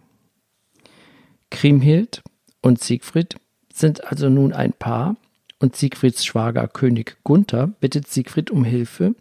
Kriemhild 1.51 2.23
und 2.61 2.83
Siegfried 2.83 3.37
sind 3.73 4.05
also 4.05 4.29
nun 4.29 4.53
ein 4.53 4.75
Paar 4.75 5.17
und 5.59 5.77
Siegfrieds 5.77 6.25
Schwager 6.25 6.69
König 6.69 7.17
Gunther 7.25 7.67
bittet 7.67 8.09
Siegfried 8.09 8.50
um 8.50 8.65
Hilfe, 8.65 9.15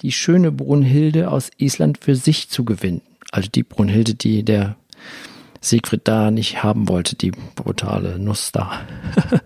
die 0.00 0.12
schöne 0.12 0.50
Brunhilde 0.52 1.30
aus 1.30 1.50
Island 1.58 1.98
für 1.98 2.16
sich 2.16 2.48
zu 2.48 2.64
gewinnen. 2.64 3.02
Also 3.30 3.48
die 3.48 3.62
Brunhilde, 3.62 4.14
die 4.14 4.44
der 4.44 4.76
Siegfried 5.60 6.02
da 6.04 6.30
nicht 6.30 6.62
haben 6.62 6.88
wollte, 6.88 7.16
die 7.16 7.30
brutale 7.30 8.18
Nuss 8.18 8.52
da. 8.52 8.86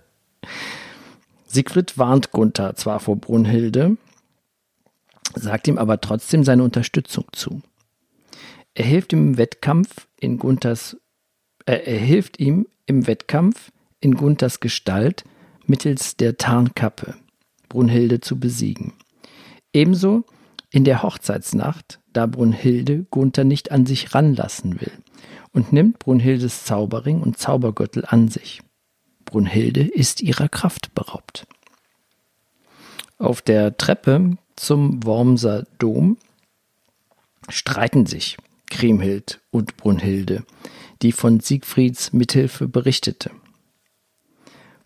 Siegfried 1.46 1.96
warnt 1.96 2.30
Gunther 2.30 2.76
zwar 2.76 3.00
vor 3.00 3.16
Brunhilde, 3.16 3.96
sagt 5.34 5.68
ihm 5.68 5.78
aber 5.78 6.00
trotzdem 6.00 6.44
seine 6.44 6.62
Unterstützung 6.62 7.24
zu. 7.32 7.62
Er 8.74 8.84
hilft 8.84 9.12
ihm 9.12 9.28
im 9.28 9.38
Wettkampf 9.38 10.06
in 10.20 10.38
Gunthers, 10.38 10.96
äh, 11.66 11.78
er 11.84 11.98
hilft 11.98 12.38
ihm 12.38 12.66
im 12.86 13.06
Wettkampf 13.06 13.72
in 14.00 14.14
Gunthers 14.14 14.60
Gestalt 14.60 15.24
mittels 15.68 16.16
der 16.16 16.36
Tarnkappe 16.36 17.14
Brunhilde 17.68 18.20
zu 18.20 18.38
besiegen. 18.38 18.94
Ebenso 19.72 20.24
in 20.70 20.84
der 20.84 21.02
Hochzeitsnacht, 21.02 22.00
da 22.12 22.26
Brunhilde 22.26 23.06
Gunther 23.10 23.44
nicht 23.44 23.70
an 23.70 23.86
sich 23.86 24.14
ranlassen 24.14 24.80
will 24.80 24.92
und 25.52 25.72
nimmt 25.72 25.98
Brunhildes 25.98 26.64
Zauberring 26.64 27.20
und 27.20 27.38
Zaubergürtel 27.38 28.04
an 28.06 28.28
sich. 28.28 28.60
Brunhilde 29.24 29.82
ist 29.82 30.22
ihrer 30.22 30.48
Kraft 30.48 30.94
beraubt. 30.94 31.46
Auf 33.18 33.42
der 33.42 33.76
Treppe 33.76 34.36
zum 34.56 35.04
Wormser 35.04 35.66
Dom 35.78 36.16
streiten 37.48 38.06
sich 38.06 38.36
Kriemhild 38.70 39.40
und 39.50 39.76
Brunhilde, 39.76 40.44
die 41.02 41.12
von 41.12 41.40
Siegfrieds 41.40 42.12
Mithilfe 42.12 42.68
berichtete. 42.68 43.30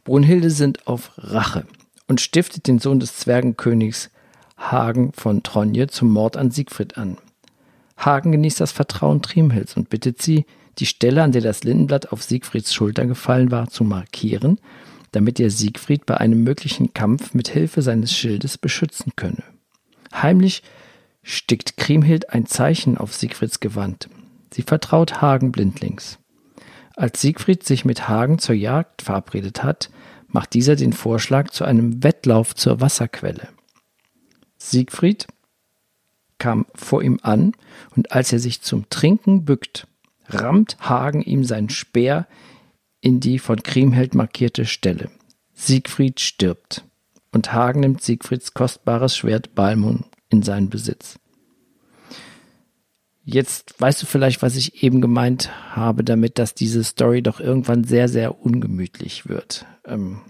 Brunhilde 0.04 0.50
sind 0.50 0.86
auf 0.86 1.12
Rache 1.16 1.64
und 2.08 2.20
stiftet 2.20 2.66
den 2.66 2.78
Sohn 2.78 3.00
des 3.00 3.16
Zwergenkönigs 3.16 4.10
Hagen 4.58 5.12
von 5.12 5.42
Tronje 5.42 5.88
zum 5.88 6.10
Mord 6.10 6.36
an 6.36 6.50
Siegfried 6.50 6.98
an. 6.98 7.18
Hagen 7.96 8.32
genießt 8.32 8.60
das 8.60 8.72
Vertrauen 8.72 9.22
Triemhilds 9.22 9.76
und 9.76 9.90
bittet 9.90 10.20
sie, 10.20 10.44
die 10.78 10.86
Stelle, 10.86 11.22
an 11.22 11.32
der 11.32 11.42
das 11.42 11.64
Lindenblatt 11.64 12.12
auf 12.12 12.22
Siegfrieds 12.22 12.72
Schulter 12.72 13.06
gefallen 13.06 13.50
war, 13.50 13.68
zu 13.68 13.84
markieren, 13.84 14.58
damit 15.12 15.38
er 15.38 15.50
Siegfried 15.50 16.06
bei 16.06 16.16
einem 16.16 16.42
möglichen 16.42 16.94
Kampf 16.94 17.34
mit 17.34 17.48
Hilfe 17.48 17.82
seines 17.82 18.12
Schildes 18.12 18.58
beschützen 18.58 19.12
könne. 19.14 19.44
Heimlich 20.12 20.62
stickt 21.22 21.76
Kriemhild 21.76 22.30
ein 22.30 22.46
Zeichen 22.46 22.98
auf 22.98 23.14
Siegfrieds 23.14 23.60
Gewand. 23.60 24.08
Sie 24.52 24.62
vertraut 24.62 25.20
Hagen 25.20 25.52
blindlings. 25.52 26.18
Als 26.96 27.20
Siegfried 27.20 27.64
sich 27.64 27.84
mit 27.84 28.08
Hagen 28.08 28.38
zur 28.38 28.54
Jagd 28.54 29.02
verabredet 29.02 29.62
hat, 29.62 29.90
macht 30.28 30.54
dieser 30.54 30.76
den 30.76 30.92
Vorschlag 30.92 31.50
zu 31.50 31.64
einem 31.64 32.02
Wettlauf 32.02 32.54
zur 32.54 32.80
Wasserquelle. 32.80 33.48
Siegfried 34.56 35.26
kam 36.38 36.66
vor 36.74 37.02
ihm 37.02 37.18
an, 37.22 37.52
und 37.94 38.12
als 38.12 38.32
er 38.32 38.38
sich 38.38 38.62
zum 38.62 38.88
Trinken 38.90 39.44
bückt, 39.44 39.86
rammt 40.28 40.76
Hagen 40.80 41.22
ihm 41.22 41.44
sein 41.44 41.68
Speer 41.68 42.26
in 43.00 43.20
die 43.20 43.38
von 43.38 43.62
Kriemhild 43.62 44.14
markierte 44.14 44.64
Stelle. 44.64 45.10
Siegfried 45.52 46.20
stirbt, 46.20 46.84
und 47.32 47.52
Hagen 47.52 47.80
nimmt 47.80 48.02
Siegfrieds 48.02 48.54
kostbares 48.54 49.16
Schwert 49.16 49.54
Balmung 49.54 50.04
in 50.30 50.42
seinen 50.42 50.70
Besitz. 50.70 51.18
Jetzt 53.24 53.80
weißt 53.80 54.02
du 54.02 54.06
vielleicht, 54.06 54.42
was 54.42 54.56
ich 54.56 54.82
eben 54.82 55.00
gemeint 55.00 55.50
habe, 55.76 56.02
damit, 56.02 56.38
dass 56.38 56.54
diese 56.54 56.82
Story 56.82 57.22
doch 57.22 57.38
irgendwann 57.38 57.84
sehr, 57.84 58.08
sehr 58.08 58.40
ungemütlich 58.40 59.28
wird. 59.28 59.64
Ähm, 59.84 60.20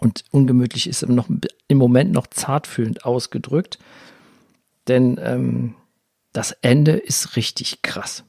und 0.00 0.24
ungemütlich 0.30 0.88
ist 0.88 1.08
noch 1.08 1.28
im 1.68 1.78
Moment 1.78 2.12
noch 2.12 2.26
zartfühlend 2.26 3.04
ausgedrückt. 3.04 3.78
Denn 4.88 5.18
ähm, 5.22 5.74
das 6.32 6.52
Ende 6.62 6.92
ist 6.92 7.36
richtig 7.36 7.82
krass. 7.82 8.24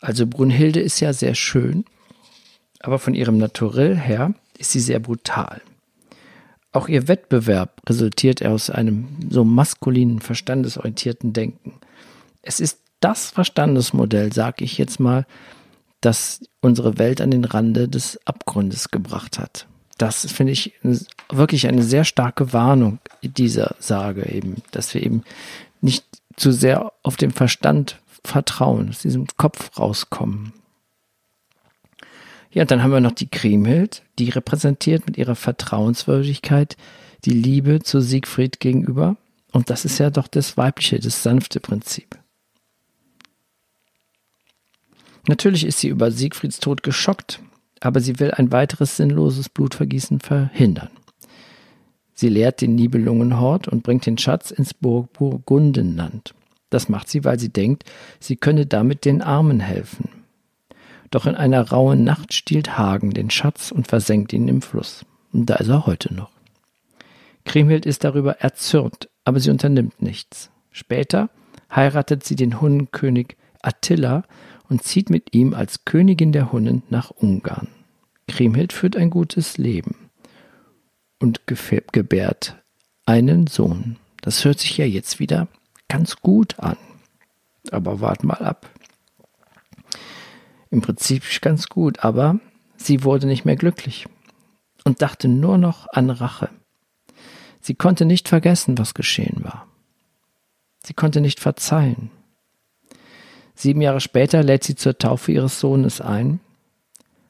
Also 0.00 0.26
Brunhilde 0.26 0.80
ist 0.80 0.98
ja 0.98 1.12
sehr 1.12 1.36
schön, 1.36 1.84
aber 2.80 2.98
von 2.98 3.14
ihrem 3.14 3.38
Naturell 3.38 3.96
her 3.96 4.34
ist 4.58 4.72
sie 4.72 4.80
sehr 4.80 4.98
brutal. 4.98 5.62
Auch 6.72 6.88
ihr 6.88 7.08
Wettbewerb 7.08 7.80
resultiert 7.88 8.44
aus 8.44 8.70
einem 8.70 9.06
so 9.30 9.44
maskulinen, 9.44 10.20
verstandesorientierten 10.20 11.32
Denken. 11.32 11.74
Es 12.42 12.60
ist 12.60 12.80
das 13.00 13.30
Verstandesmodell, 13.30 14.32
sag 14.32 14.62
ich 14.62 14.78
jetzt 14.78 15.00
mal, 15.00 15.26
das 16.00 16.40
unsere 16.60 16.98
Welt 16.98 17.20
an 17.20 17.30
den 17.30 17.44
Rande 17.44 17.88
des 17.88 18.18
Abgrundes 18.26 18.90
gebracht 18.90 19.38
hat 19.38 19.66
das 20.02 20.26
finde 20.30 20.52
ich 20.52 20.72
wirklich 21.30 21.68
eine 21.68 21.84
sehr 21.84 22.04
starke 22.04 22.52
Warnung 22.52 22.98
dieser 23.22 23.76
Sage 23.78 24.28
eben, 24.28 24.56
dass 24.72 24.92
wir 24.94 25.02
eben 25.02 25.22
nicht 25.80 26.04
zu 26.36 26.50
sehr 26.50 26.92
auf 27.04 27.16
den 27.16 27.30
Verstand 27.30 28.00
vertrauen, 28.24 28.88
aus 28.88 28.98
diesem 28.98 29.28
Kopf 29.36 29.78
rauskommen. 29.78 30.52
Ja, 32.52 32.66
dann 32.66 32.82
haben 32.82 32.92
wir 32.92 33.00
noch 33.00 33.12
die 33.12 33.28
Kriemhild, 33.28 34.02
die 34.18 34.28
repräsentiert 34.28 35.06
mit 35.06 35.16
ihrer 35.16 35.34
Vertrauenswürdigkeit 35.34 36.76
die 37.24 37.30
Liebe 37.30 37.80
zu 37.80 38.00
Siegfried 38.00 38.60
gegenüber. 38.60 39.16
Und 39.52 39.70
das 39.70 39.84
ist 39.84 39.98
ja 39.98 40.10
doch 40.10 40.28
das 40.28 40.56
weibliche, 40.56 40.98
das 40.98 41.22
sanfte 41.22 41.60
Prinzip. 41.60 42.18
Natürlich 45.28 45.64
ist 45.64 45.78
sie 45.78 45.88
über 45.88 46.10
Siegfrieds 46.10 46.58
Tod 46.58 46.82
geschockt, 46.82 47.40
aber 47.80 48.00
sie 48.00 48.18
will 48.18 48.32
ein 48.32 48.52
weiteres 48.52 48.96
sinnloses 48.96 49.48
Blutvergießen 49.48 50.20
verhindern. 50.20 50.90
Sie 52.14 52.28
leert 52.28 52.60
den 52.60 52.74
Nibelungenhort 52.74 53.68
und 53.68 53.82
bringt 53.82 54.04
den 54.04 54.18
Schatz 54.18 54.50
ins 54.50 54.74
Burg 54.74 55.12
Burgundenland. 55.12 56.34
Das 56.70 56.88
macht 56.88 57.08
sie, 57.08 57.24
weil 57.24 57.38
sie 57.38 57.50
denkt, 57.50 57.84
sie 58.18 58.36
könne 58.36 58.66
damit 58.66 59.04
den 59.04 59.22
Armen 59.22 59.60
helfen. 59.60 60.21
Doch 61.12 61.26
in 61.26 61.34
einer 61.36 61.68
rauen 61.68 62.04
Nacht 62.04 62.32
stiehlt 62.32 62.78
Hagen 62.78 63.12
den 63.12 63.30
Schatz 63.30 63.70
und 63.70 63.86
versenkt 63.86 64.32
ihn 64.32 64.48
im 64.48 64.62
Fluss. 64.62 65.04
Und 65.32 65.46
da 65.46 65.56
ist 65.56 65.68
er 65.68 65.86
heute 65.86 66.12
noch. 66.12 66.30
Kriemhild 67.44 67.84
ist 67.84 68.02
darüber 68.02 68.40
erzürnt, 68.40 69.10
aber 69.24 69.38
sie 69.38 69.50
unternimmt 69.50 70.00
nichts. 70.00 70.50
Später 70.70 71.28
heiratet 71.70 72.24
sie 72.24 72.34
den 72.34 72.62
Hunnenkönig 72.62 73.36
Attila 73.60 74.24
und 74.70 74.82
zieht 74.84 75.10
mit 75.10 75.34
ihm 75.34 75.52
als 75.52 75.84
Königin 75.84 76.32
der 76.32 76.50
Hunnen 76.50 76.82
nach 76.88 77.10
Ungarn. 77.10 77.68
Kriemhild 78.26 78.72
führt 78.72 78.96
ein 78.96 79.10
gutes 79.10 79.58
Leben 79.58 80.10
und 81.18 81.42
gebärt 81.46 82.56
einen 83.04 83.48
Sohn. 83.48 83.98
Das 84.22 84.46
hört 84.46 84.60
sich 84.60 84.78
ja 84.78 84.86
jetzt 84.86 85.18
wieder 85.20 85.48
ganz 85.88 86.16
gut 86.16 86.58
an. 86.58 86.78
Aber 87.70 88.00
wart 88.00 88.24
mal 88.24 88.42
ab. 88.42 88.70
Im 90.72 90.80
Prinzip 90.80 91.22
ganz 91.42 91.68
gut, 91.68 92.02
aber 92.02 92.40
sie 92.78 93.04
wurde 93.04 93.26
nicht 93.26 93.44
mehr 93.44 93.56
glücklich 93.56 94.06
und 94.84 95.02
dachte 95.02 95.28
nur 95.28 95.58
noch 95.58 95.86
an 95.92 96.08
Rache. 96.08 96.48
Sie 97.60 97.74
konnte 97.74 98.06
nicht 98.06 98.26
vergessen, 98.26 98.78
was 98.78 98.94
geschehen 98.94 99.44
war. 99.44 99.66
Sie 100.82 100.94
konnte 100.94 101.20
nicht 101.20 101.40
verzeihen. 101.40 102.10
Sieben 103.54 103.82
Jahre 103.82 104.00
später 104.00 104.42
lädt 104.42 104.64
sie 104.64 104.74
zur 104.74 104.96
Taufe 104.96 105.30
ihres 105.30 105.60
Sohnes 105.60 106.00
ein, 106.00 106.40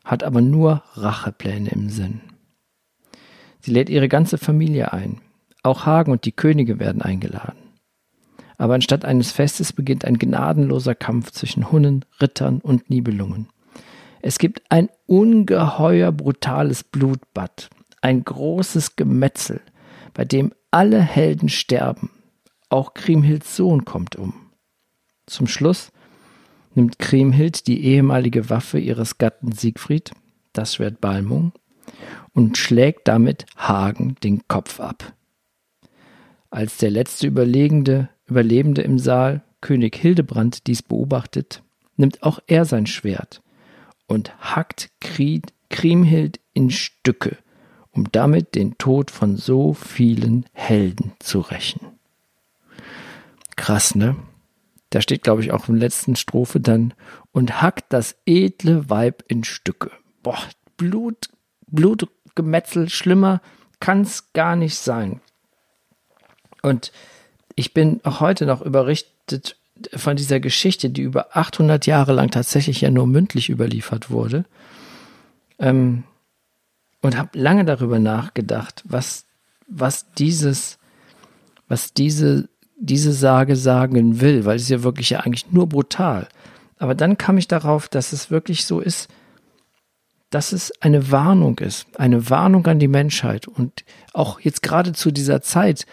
hat 0.05 0.23
aber 0.23 0.41
nur 0.41 0.85
Rachepläne 0.95 1.71
im 1.71 1.91
Sinn. 1.91 2.21
Sie 3.59 3.73
lädt 3.73 3.91
ihre 3.91 4.09
ganze 4.09 4.39
Familie 4.39 4.93
ein. 4.93 5.21
Auch 5.65 5.85
Hagen 5.85 6.13
und 6.13 6.27
die 6.27 6.33
Könige 6.33 6.79
werden 6.79 7.03
eingeladen. 7.03 7.62
Aber 8.63 8.75
anstatt 8.75 9.05
eines 9.05 9.33
Festes 9.33 9.73
beginnt 9.73 10.05
ein 10.05 10.19
gnadenloser 10.19 10.95
Kampf 10.95 11.33
zwischen 11.33 11.73
Hunnen, 11.73 12.05
Rittern 12.21 12.61
und 12.61 12.91
Nibelungen. 12.91 13.49
Es 14.21 14.39
gibt 14.39 14.63
ein 14.69 14.89
ungeheuer 15.07 16.13
brutales 16.13 16.85
Blutbad, 16.85 17.71
ein 18.03 18.23
großes 18.23 18.95
Gemetzel, 18.95 19.63
bei 20.15 20.25
dem 20.25 20.53
alle 20.71 21.01
Helden 21.01 21.49
sterben. 21.49 22.11
Auch 22.69 22.95
Kriemhilds 22.95 23.57
Sohn 23.57 23.85
kommt 23.85 24.15
um. 24.15 24.33
Zum 25.27 25.49
Schluss 25.49 25.91
nimmt 26.77 27.01
Kriemhild 27.01 27.67
die 27.67 27.85
ehemalige 27.85 28.49
Waffe 28.49 28.79
ihres 28.79 29.19
Gatten 29.19 29.51
Siegfried, 29.51 30.13
das 30.53 30.77
Schwert 30.77 31.01
Balmung, 31.01 31.51
und 32.33 32.59
schlägt 32.59 33.09
damit 33.09 33.45
Hagen 33.57 34.15
den 34.23 34.47
Kopf 34.47 34.79
ab. 34.79 35.15
Als 36.49 36.77
der 36.77 36.93
letzte 36.93 37.27
Überlegende 37.27 38.09
Überlebende 38.33 38.81
im 38.81 38.99
Saal, 38.99 39.43
König 39.61 39.95
Hildebrand, 39.95 40.67
dies 40.67 40.83
beobachtet, 40.83 41.63
nimmt 41.97 42.23
auch 42.23 42.39
er 42.47 42.65
sein 42.65 42.87
Schwert 42.87 43.43
und 44.07 44.35
hackt 44.41 44.91
Kriemhild 45.01 46.41
in 46.55 46.71
Stücke, 46.71 47.37
um 47.91 48.11
damit 48.11 48.55
den 48.55 48.79
Tod 48.79 49.11
von 49.11 49.37
so 49.37 49.75
vielen 49.75 50.47
Helden 50.55 51.13
zu 51.19 51.41
rächen. 51.41 51.81
Krass, 53.57 53.95
ne? 53.95 54.17
Da 54.89 55.03
steht, 55.03 55.23
glaube 55.23 55.43
ich, 55.43 55.53
auch 55.53 55.69
in 55.69 55.75
der 55.75 55.83
letzten 55.83 56.17
Strophe 56.17 56.59
dann, 56.59 56.95
und 57.33 57.61
hackt 57.61 57.93
das 57.93 58.17
edle 58.25 58.89
Weib 58.89 59.25
in 59.29 59.45
Stücke. 59.45 59.91
Boah, 60.23 60.39
Blut, 60.79 61.29
Blutgemetzel, 61.67 62.89
schlimmer 62.89 63.43
kann's 63.79 64.33
gar 64.33 64.57
nicht 64.57 64.79
sein. 64.79 65.21
Und 66.63 66.93
ich 67.57 67.75
bin 67.75 68.01
auch 68.05 68.21
heute 68.21 68.47
noch 68.47 68.63
überrichtet 68.63 69.57
von 69.95 70.17
dieser 70.17 70.41
Geschichte, 70.41 70.91
die 70.91 71.03
über 71.03 71.37
800 71.37 71.87
Jahre 71.87 72.13
lang 72.13 72.31
tatsächlich 72.31 72.81
ja 72.81 72.91
nur 72.91 73.07
mündlich 73.07 73.49
überliefert 73.49 74.11
wurde. 74.11 74.45
Ähm, 75.59 76.05
und 77.01 77.19
habe 77.19 77.37
lange 77.39 77.65
darüber 77.65 77.99
nachgedacht, 77.99 78.83
was, 78.85 79.27
was 79.67 80.13
dieses, 80.13 80.79
was 81.69 81.93
diese, 81.93 82.49
diese 82.79 83.13
Sage 83.13 83.57
sagen 83.57 84.21
will, 84.21 84.45
weil 84.45 84.57
es 84.57 84.69
ja 84.69 84.83
wirklich 84.83 85.11
ja 85.11 85.21
eigentlich 85.21 85.51
nur 85.51 85.69
brutal. 85.69 86.29
Aber 86.79 86.95
dann 86.95 87.19
kam 87.19 87.39
ich 87.39 87.49
darauf, 87.49 87.89
dass 87.89 88.13
es 88.13 88.31
wirklich 88.31 88.65
so 88.65 88.81
ist, 88.81 89.09
dass 90.31 90.53
es 90.53 90.73
eine 90.81 91.11
Warnung 91.11 91.59
ist, 91.59 91.87
eine 91.99 92.31
Warnung 92.31 92.67
an 92.67 92.79
die 92.79 92.89
Menschheit 92.89 93.47
und 93.47 93.85
auch 94.15 94.41
jetzt 94.41 94.63
gerade 94.63 94.93
zu 94.93 95.11
dieser 95.11 95.43
Zeit, 95.43 95.87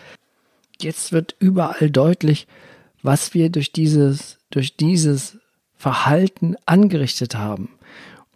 jetzt 0.82 1.12
wird 1.12 1.36
überall 1.40 1.90
deutlich, 1.90 2.48
was 3.02 3.34
wir 3.34 3.50
durch 3.50 3.72
dieses, 3.72 4.38
durch 4.50 4.76
dieses 4.76 5.38
Verhalten 5.76 6.56
angerichtet 6.66 7.36
haben. 7.36 7.70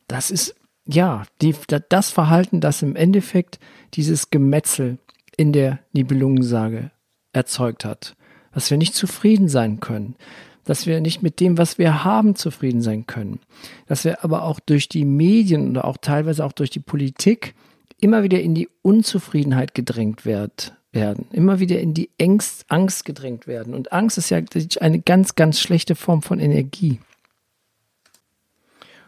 Das 0.07 0.31
ist, 0.31 0.55
ja, 0.85 1.23
die, 1.41 1.55
das 1.89 2.09
Verhalten, 2.09 2.61
das 2.61 2.81
im 2.81 2.95
Endeffekt 2.95 3.59
dieses 3.93 4.29
Gemetzel 4.29 4.97
in 5.35 5.51
der 5.51 5.79
Nibelungensage 5.91 6.91
erzeugt 7.33 7.85
hat. 7.85 8.15
Dass 8.53 8.69
wir 8.69 8.77
nicht 8.77 8.95
zufrieden 8.95 9.49
sein 9.49 9.79
können. 9.79 10.15
Dass 10.63 10.85
wir 10.85 11.01
nicht 11.01 11.23
mit 11.23 11.39
dem, 11.39 11.57
was 11.57 11.77
wir 11.77 12.03
haben, 12.03 12.35
zufrieden 12.35 12.81
sein 12.81 13.07
können. 13.07 13.39
Dass 13.87 14.05
wir 14.05 14.23
aber 14.23 14.43
auch 14.43 14.59
durch 14.59 14.87
die 14.87 15.05
Medien 15.05 15.71
oder 15.71 15.85
auch 15.85 15.97
teilweise 15.97 16.45
auch 16.45 16.53
durch 16.53 16.69
die 16.69 16.79
Politik 16.79 17.55
immer 17.99 18.23
wieder 18.23 18.39
in 18.41 18.53
die 18.53 18.69
Unzufriedenheit 18.81 19.73
gedrängt 19.73 20.25
wird, 20.25 20.73
werden, 20.93 21.25
immer 21.31 21.59
wieder 21.59 21.79
in 21.79 21.93
die 21.93 22.09
Angst, 22.19 22.65
Angst 22.69 23.05
gedrängt 23.05 23.47
werden. 23.47 23.73
Und 23.73 23.91
Angst 23.91 24.17
ist 24.17 24.29
ja 24.29 24.39
eine 24.79 24.99
ganz, 24.99 25.35
ganz 25.35 25.59
schlechte 25.59 25.95
Form 25.95 26.21
von 26.21 26.39
Energie. 26.39 26.99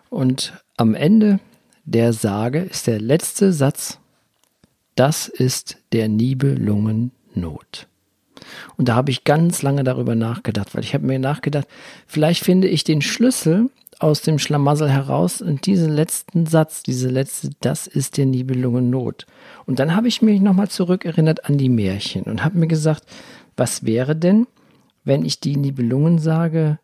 Und 0.10 0.54
am 0.78 0.96
Ende 0.96 1.40
der 1.84 2.14
Sage 2.14 2.60
ist 2.60 2.88
der 2.88 3.00
letzte 3.00 3.54
Satz, 3.54 4.00
das 4.96 5.28
ist 5.28 5.78
der 5.92 6.08
Nibelungennot. 6.08 7.88
Und 8.78 8.90
da 8.90 8.96
habe 8.96 9.12
ich 9.12 9.24
ganz 9.24 9.62
lange 9.62 9.84
darüber 9.84 10.16
nachgedacht, 10.16 10.74
weil 10.74 10.84
ich 10.84 10.94
habe 10.94 11.06
mir 11.06 11.20
nachgedacht, 11.20 11.68
vielleicht 12.08 12.44
finde 12.44 12.68
ich 12.68 12.84
den 12.84 13.02
Schlüssel 13.02 13.70
aus 14.00 14.22
dem 14.22 14.40
Schlamassel 14.40 14.90
heraus 14.90 15.42
und 15.42 15.66
diesen 15.66 15.92
letzten 15.92 16.46
Satz, 16.46 16.84
diese 16.84 17.10
letzte, 17.10 17.50
das 17.62 17.88
ist 17.88 18.18
der 18.18 18.26
Nibelungennot. 18.26 19.26
Und 19.66 19.80
dann 19.80 19.96
habe 19.96 20.08
ich 20.08 20.22
mich 20.22 20.42
nochmal 20.42 20.70
zurückerinnert 20.70 21.46
an 21.46 21.58
die 21.58 21.70
Märchen 21.70 22.24
und 22.24 22.44
habe 22.44 22.58
mir 22.58 22.68
gesagt, 22.68 23.04
was 23.56 23.86
wäre 23.86 24.16
denn, 24.16 24.48
wenn 25.04 25.24
ich 25.24 25.40
die 25.40 25.56
Nibelungensage 25.56 26.80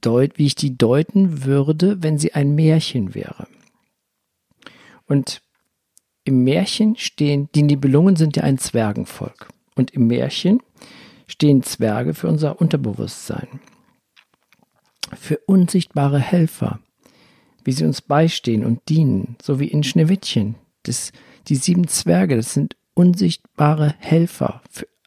deut, 0.00 0.38
wie 0.38 0.46
ich 0.46 0.54
die 0.54 0.76
deuten 0.76 1.44
würde, 1.44 2.02
wenn 2.02 2.18
sie 2.18 2.34
ein 2.34 2.54
Märchen 2.54 3.14
wäre. 3.14 3.46
Und 5.06 5.42
im 6.24 6.42
Märchen 6.42 6.96
stehen, 6.96 7.48
die 7.54 7.62
Nibelungen 7.62 8.16
sind 8.16 8.36
ja 8.36 8.42
ein 8.42 8.58
Zwergenvolk. 8.58 9.48
Und 9.76 9.92
im 9.92 10.08
Märchen 10.08 10.60
stehen 11.28 11.62
Zwerge 11.62 12.14
für 12.14 12.28
unser 12.28 12.60
Unterbewusstsein. 12.60 13.60
Für 15.14 15.38
unsichtbare 15.46 16.18
Helfer, 16.18 16.80
wie 17.64 17.72
sie 17.72 17.84
uns 17.84 18.02
beistehen 18.02 18.64
und 18.64 18.88
dienen, 18.88 19.36
so 19.42 19.60
wie 19.60 19.68
in 19.68 19.82
Schneewittchen. 19.82 20.56
Das, 20.82 21.12
die 21.48 21.56
sieben 21.56 21.88
Zwerge, 21.88 22.36
das 22.36 22.54
sind 22.54 22.76
unsichtbare 22.94 23.94
Helfer. 23.98 24.62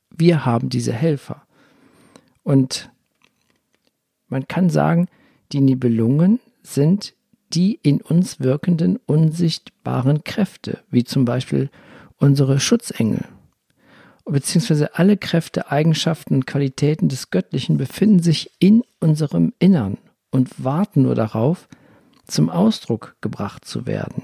Wir 0.09 0.45
haben 0.45 0.69
diese 0.69 0.93
Helfer. 0.93 1.45
Und 2.43 2.89
man 4.27 4.47
kann 4.47 4.69
sagen, 4.69 5.07
die 5.51 5.61
Nibelungen 5.61 6.39
sind 6.63 7.13
die 7.53 7.79
in 7.81 8.01
uns 8.01 8.39
wirkenden 8.39 8.97
unsichtbaren 9.05 10.23
Kräfte, 10.23 10.83
wie 10.91 11.03
zum 11.03 11.25
Beispiel 11.25 11.69
unsere 12.17 12.59
Schutzengel. 12.59 13.25
Beziehungsweise 14.31 14.95
alle 14.95 15.17
Kräfte, 15.17 15.71
Eigenschaften 15.71 16.35
und 16.35 16.45
Qualitäten 16.45 17.09
des 17.09 17.31
Göttlichen 17.31 17.77
befinden 17.77 18.21
sich 18.21 18.51
in 18.59 18.83
unserem 18.99 19.53
Innern 19.59 19.97
und 20.31 20.63
warten 20.63 21.01
nur 21.01 21.15
darauf, 21.15 21.67
zum 22.25 22.49
Ausdruck 22.49 23.15
gebracht 23.21 23.65
zu 23.65 23.87
werden. 23.87 24.23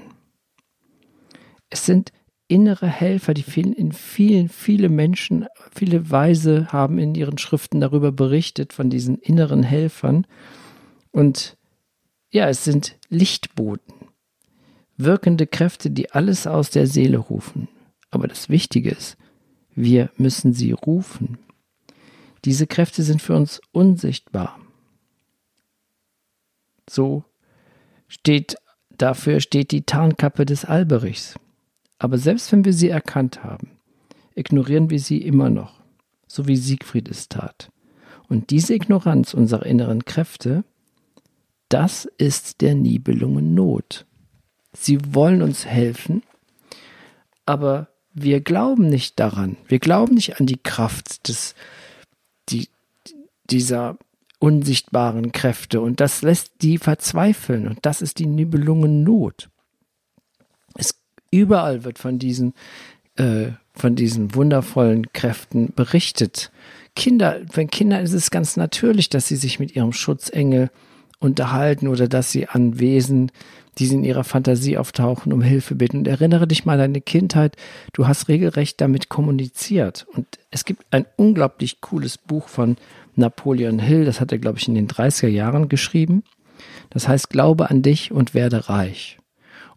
Es 1.70 1.84
sind 1.84 2.12
innere 2.46 2.86
Helfer, 2.86 3.34
die 3.34 3.42
vielen, 3.42 3.72
in 3.72 3.90
vielen, 3.90 4.48
viele 4.48 4.88
Menschen, 4.88 5.46
viele 5.74 6.10
Weise 6.10 6.72
haben 6.72 6.98
in 6.98 7.16
ihren 7.16 7.38
Schriften 7.38 7.80
darüber 7.80 8.12
berichtet, 8.12 8.72
von 8.72 8.88
diesen 8.88 9.18
inneren 9.18 9.64
Helfern. 9.64 10.26
Und 11.10 11.56
ja, 12.30 12.48
es 12.48 12.62
sind 12.62 12.96
Lichtboten. 13.08 13.94
wirkende 14.96 15.46
Kräfte, 15.46 15.90
die 15.90 16.12
alles 16.12 16.46
aus 16.46 16.70
der 16.70 16.86
Seele 16.86 17.18
rufen. 17.18 17.68
Aber 18.10 18.28
das 18.28 18.48
Wichtige 18.48 18.90
ist, 18.90 19.16
wir 19.76 20.10
müssen 20.16 20.52
sie 20.52 20.72
rufen. 20.72 21.38
Diese 22.44 22.66
Kräfte 22.66 23.02
sind 23.02 23.22
für 23.22 23.36
uns 23.36 23.60
unsichtbar. 23.72 24.58
So 26.88 27.24
steht, 28.08 28.56
dafür 28.96 29.40
steht 29.40 29.70
die 29.70 29.82
Tarnkappe 29.82 30.46
des 30.46 30.64
Alberichs. 30.64 31.38
Aber 31.98 32.18
selbst 32.18 32.50
wenn 32.52 32.64
wir 32.64 32.72
sie 32.72 32.88
erkannt 32.88 33.44
haben, 33.44 33.78
ignorieren 34.34 34.90
wir 34.90 35.00
sie 35.00 35.22
immer 35.22 35.50
noch, 35.50 35.82
so 36.26 36.46
wie 36.46 36.56
Siegfried 36.56 37.08
es 37.08 37.28
tat. 37.28 37.70
Und 38.28 38.50
diese 38.50 38.74
Ignoranz 38.74 39.34
unserer 39.34 39.66
inneren 39.66 40.04
Kräfte, 40.04 40.64
das 41.68 42.06
ist 42.18 42.60
der 42.60 42.74
Nibelungen 42.74 43.54
Not. 43.54 44.06
Sie 44.72 45.14
wollen 45.14 45.42
uns 45.42 45.66
helfen, 45.66 46.22
aber 47.44 47.88
wir 48.18 48.40
glauben 48.40 48.88
nicht 48.88 49.20
daran. 49.20 49.56
Wir 49.68 49.78
glauben 49.78 50.14
nicht 50.14 50.40
an 50.40 50.46
die 50.46 50.56
Kraft 50.56 51.28
des, 51.28 51.54
die, 52.48 52.68
dieser 53.50 53.98
unsichtbaren 54.38 55.32
Kräfte 55.32 55.80
und 55.80 56.00
das 56.00 56.22
lässt 56.22 56.62
die 56.62 56.78
verzweifeln 56.78 57.68
und 57.68 57.78
das 57.82 58.00
ist 58.02 58.18
die 58.18 58.26
Nibelungennot. 58.26 59.50
Es 60.74 60.94
überall 61.30 61.84
wird 61.84 61.98
von 61.98 62.18
diesen 62.18 62.54
äh, 63.16 63.52
von 63.74 63.94
diesen 63.94 64.34
wundervollen 64.34 65.12
Kräften 65.12 65.72
berichtet. 65.74 66.50
Kinder, 66.94 67.42
wenn 67.52 67.68
Kinder 67.68 68.00
ist 68.00 68.14
es 68.14 68.30
ganz 68.30 68.56
natürlich, 68.56 69.10
dass 69.10 69.28
sie 69.28 69.36
sich 69.36 69.58
mit 69.58 69.76
ihrem 69.76 69.92
Schutzengel 69.92 70.70
unterhalten 71.18 71.88
oder 71.88 72.08
dass 72.08 72.30
sie 72.30 72.48
an 72.48 72.78
Wesen, 72.78 73.32
die 73.78 73.86
sie 73.86 73.96
in 73.96 74.04
ihrer 74.04 74.24
Fantasie 74.24 74.78
auftauchen, 74.78 75.32
um 75.32 75.42
Hilfe 75.42 75.74
bitten. 75.74 75.98
Und 75.98 76.08
erinnere 76.08 76.46
dich 76.46 76.64
mal 76.64 76.74
an 76.74 76.92
deine 76.92 77.00
Kindheit. 77.00 77.56
Du 77.92 78.06
hast 78.06 78.28
regelrecht 78.28 78.80
damit 78.80 79.08
kommuniziert. 79.08 80.06
Und 80.14 80.26
es 80.50 80.64
gibt 80.64 80.84
ein 80.90 81.06
unglaublich 81.16 81.80
cooles 81.80 82.18
Buch 82.18 82.48
von 82.48 82.76
Napoleon 83.16 83.78
Hill, 83.78 84.04
das 84.04 84.20
hat 84.20 84.30
er, 84.30 84.38
glaube 84.38 84.58
ich, 84.58 84.68
in 84.68 84.74
den 84.74 84.88
30er 84.88 85.28
Jahren 85.28 85.68
geschrieben. 85.68 86.22
Das 86.90 87.08
heißt, 87.08 87.30
glaube 87.30 87.70
an 87.70 87.82
dich 87.82 88.12
und 88.12 88.34
werde 88.34 88.68
reich. 88.68 89.18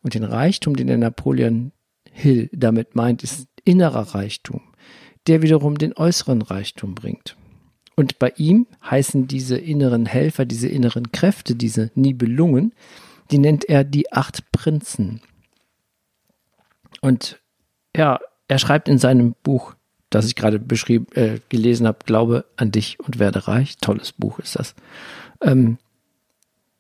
Und 0.02 0.14
den 0.14 0.24
Reichtum, 0.24 0.76
den 0.76 0.88
der 0.88 0.98
Napoleon 0.98 1.72
Hill 2.12 2.50
damit 2.54 2.96
meint, 2.96 3.24
ist 3.24 3.48
innerer 3.64 4.14
Reichtum, 4.14 4.62
der 5.28 5.42
wiederum 5.42 5.78
den 5.78 5.96
äußeren 5.96 6.42
Reichtum 6.42 6.96
bringt. 6.96 7.36
Und 8.00 8.18
bei 8.18 8.32
ihm 8.38 8.66
heißen 8.90 9.28
diese 9.28 9.58
inneren 9.58 10.06
Helfer, 10.06 10.46
diese 10.46 10.70
inneren 10.70 11.12
Kräfte, 11.12 11.54
diese 11.54 11.92
Nibelungen, 11.96 12.72
die 13.30 13.40
nennt 13.40 13.66
er 13.66 13.84
die 13.84 14.14
acht 14.14 14.54
Prinzen. 14.54 15.20
Und 17.02 17.42
ja, 17.94 18.22
er 18.48 18.58
schreibt 18.58 18.88
in 18.88 19.00
seinem 19.00 19.36
Buch 19.44 19.76
das 20.10 20.28
ich 20.28 20.36
gerade 20.38 20.60
beschrieben, 20.60 21.08
äh, 21.12 21.42
gelesen 21.50 21.86
habe, 21.88 22.00
Glaube 22.06 22.46
an 22.56 22.72
dich 22.72 23.02
und 23.02 23.20
werde 23.20 23.50
reich. 23.50 23.76
Tolles 23.80 24.14
Buch 24.14 24.40
ist 24.40 24.56
das. 24.56 24.76
Ähm, 25.42 25.78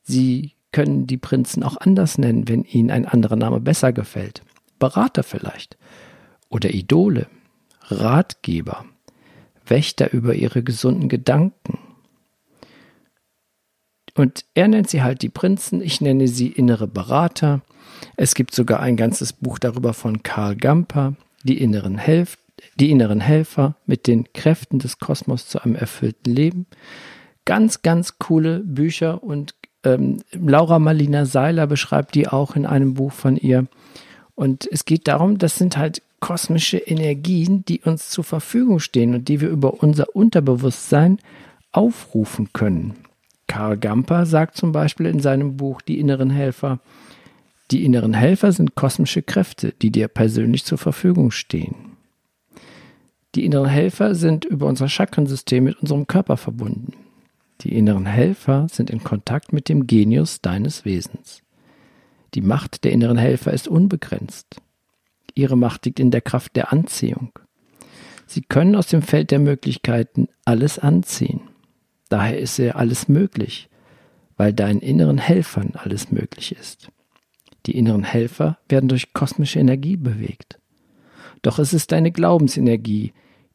sie 0.03 0.53
können 0.71 1.05
die 1.05 1.17
Prinzen 1.17 1.63
auch 1.63 1.75
anders 1.75 2.17
nennen, 2.17 2.47
wenn 2.47 2.63
ihnen 2.63 2.91
ein 2.91 3.05
anderer 3.05 3.35
Name 3.35 3.59
besser 3.59 3.91
gefällt. 3.91 4.41
Berater 4.79 5.23
vielleicht. 5.23 5.77
Oder 6.47 6.69
Idole. 6.69 7.27
Ratgeber. 7.89 8.85
Wächter 9.69 10.11
über 10.11 10.35
ihre 10.35 10.63
gesunden 10.63 11.09
Gedanken. 11.09 11.79
Und 14.15 14.45
er 14.53 14.67
nennt 14.67 14.89
sie 14.89 15.01
halt 15.01 15.21
die 15.21 15.29
Prinzen, 15.29 15.81
ich 15.81 16.01
nenne 16.01 16.27
sie 16.27 16.47
innere 16.47 16.87
Berater. 16.87 17.61
Es 18.17 18.35
gibt 18.35 18.53
sogar 18.53 18.81
ein 18.81 18.97
ganzes 18.97 19.33
Buch 19.33 19.59
darüber 19.59 19.93
von 19.93 20.23
Karl 20.23 20.55
Gamper, 20.55 21.15
die 21.43 21.61
inneren 21.61 21.97
Helf 21.97 22.37
die 22.79 22.91
inneren 22.91 23.19
Helfer 23.19 23.75
mit 23.85 24.07
den 24.07 24.31
Kräften 24.33 24.79
des 24.79 24.99
Kosmos 24.99 25.47
zu 25.47 25.63
einem 25.63 25.75
erfüllten 25.75 26.33
Leben. 26.33 26.65
Ganz, 27.45 27.81
ganz 27.81 28.19
coole 28.19 28.59
Bücher 28.59 29.23
und 29.23 29.55
ähm, 29.83 30.21
Laura 30.33 30.79
Marlina 30.79 31.25
Seiler 31.25 31.67
beschreibt 31.67 32.15
die 32.15 32.27
auch 32.27 32.55
in 32.55 32.65
einem 32.65 32.93
Buch 32.93 33.11
von 33.11 33.37
ihr. 33.37 33.67
Und 34.35 34.67
es 34.71 34.85
geht 34.85 35.07
darum, 35.07 35.37
das 35.37 35.57
sind 35.57 35.77
halt 35.77 36.01
kosmische 36.19 36.77
Energien, 36.77 37.63
die 37.65 37.81
uns 37.81 38.09
zur 38.09 38.23
Verfügung 38.23 38.79
stehen 38.79 39.13
und 39.13 39.27
die 39.27 39.41
wir 39.41 39.49
über 39.49 39.81
unser 39.81 40.15
Unterbewusstsein 40.15 41.19
aufrufen 41.71 42.51
können. 42.53 42.95
Karl 43.47 43.77
Gamper 43.77 44.25
sagt 44.25 44.57
zum 44.57 44.71
Beispiel 44.71 45.07
in 45.07 45.19
seinem 45.19 45.57
Buch 45.57 45.81
Die 45.81 45.99
inneren 45.99 46.29
Helfer, 46.29 46.79
die 47.71 47.85
inneren 47.85 48.13
Helfer 48.13 48.51
sind 48.51 48.75
kosmische 48.75 49.21
Kräfte, 49.21 49.73
die 49.81 49.91
dir 49.91 50.07
persönlich 50.07 50.65
zur 50.65 50.77
Verfügung 50.77 51.31
stehen. 51.31 51.75
Die 53.35 53.45
inneren 53.45 53.69
Helfer 53.69 54.15
sind 54.15 54.45
über 54.45 54.65
unser 54.65 54.89
Chakrensystem 54.89 55.63
mit 55.63 55.79
unserem 55.79 56.07
Körper 56.07 56.35
verbunden. 56.35 56.93
Die 57.61 57.75
inneren 57.75 58.07
Helfer 58.07 58.67
sind 58.71 58.89
in 58.89 59.03
Kontakt 59.03 59.53
mit 59.53 59.69
dem 59.69 59.85
Genius 59.85 60.41
deines 60.41 60.85
Wesens. 60.85 61.43
Die 62.33 62.41
Macht 62.41 62.83
der 62.83 62.91
inneren 62.91 63.17
Helfer 63.17 63.53
ist 63.53 63.67
unbegrenzt. 63.67 64.61
Ihre 65.35 65.57
Macht 65.57 65.85
liegt 65.85 65.99
in 65.99 66.11
der 66.11 66.21
Kraft 66.21 66.55
der 66.55 66.71
Anziehung. 66.71 67.31
Sie 68.25 68.41
können 68.41 68.75
aus 68.75 68.87
dem 68.87 69.01
Feld 69.01 69.31
der 69.31 69.39
Möglichkeiten 69.39 70.27
alles 70.45 70.77
anziehen. 70.77 71.41
Daher 72.09 72.39
ist 72.39 72.57
ja 72.57 72.75
alles 72.75 73.07
möglich, 73.07 73.69
weil 74.37 74.53
deinen 74.53 74.81
inneren 74.81 75.17
Helfern 75.17 75.73
alles 75.75 76.11
möglich 76.11 76.55
ist. 76.55 76.89
Die 77.65 77.77
inneren 77.77 78.03
Helfer 78.03 78.57
werden 78.67 78.89
durch 78.89 79.13
kosmische 79.13 79.59
Energie 79.59 79.97
bewegt. 79.97 80.59
Doch 81.41 81.59
es 81.59 81.73
ist 81.73 81.91
deine 81.91 82.11
Glaubensenergie, 82.11 83.13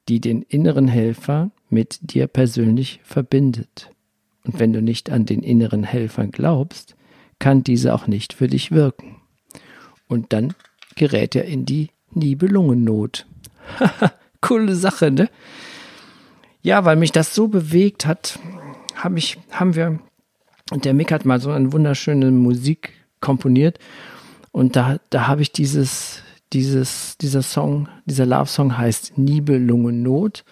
die 0.09 0.21
den 0.21 0.43
inneren 0.43 0.89
Helfer 0.89 1.51
mit 1.69 1.99
dir 2.01 2.27
persönlich 2.27 3.01
verbindet. 3.03 3.91
Und 4.45 4.59
wenn 4.59 4.73
du 4.73 4.83
nicht 4.83 5.11
an 5.11 5.25
den 5.25 5.43
inneren 5.43 5.85
Helfern 5.85 6.31
glaubst, 6.31 6.97
kann 7.39 7.65
diese 7.65 7.95
auch 7.95 8.07
nicht 8.07 8.33
für 8.33 8.47
dich 8.47 8.71
wirken. 8.71 9.17
Und 10.07 10.33
dann 10.33 10.55
gerät 10.97 11.35
er 11.35 11.45
in 11.45 11.65
die 11.65 11.91
Nibelungennot. 12.13 13.27
Coole 14.41 14.75
Sache, 14.75 15.11
ne? 15.11 15.29
Ja, 16.63 16.85
weil 16.85 16.97
mich 16.97 17.13
das 17.13 17.35
so 17.35 17.49
bewegt 17.49 18.07
hat, 18.07 18.39
hab 18.97 19.17
ich, 19.17 19.39
haben 19.51 19.75
wir, 19.75 19.99
und 20.71 20.85
der 20.85 20.95
Mick 20.95 21.13
hat 21.13 21.25
mal 21.25 21.41
so 21.41 21.51
eine 21.51 21.73
wunderschöne 21.73 22.31
Musik 22.31 22.93
komponiert. 23.21 23.79
Und 24.53 24.77
da, 24.77 24.99
da 25.11 25.27
habe 25.27 25.43
ich 25.43 25.53
dieses, 25.53 26.23
dieses, 26.53 27.19
dieser 27.19 27.43
Song, 27.43 27.89
dieser 28.07 28.27
Love-Song 28.27 28.79
heißt 28.79 29.19
Nibelungennot. 29.19 30.45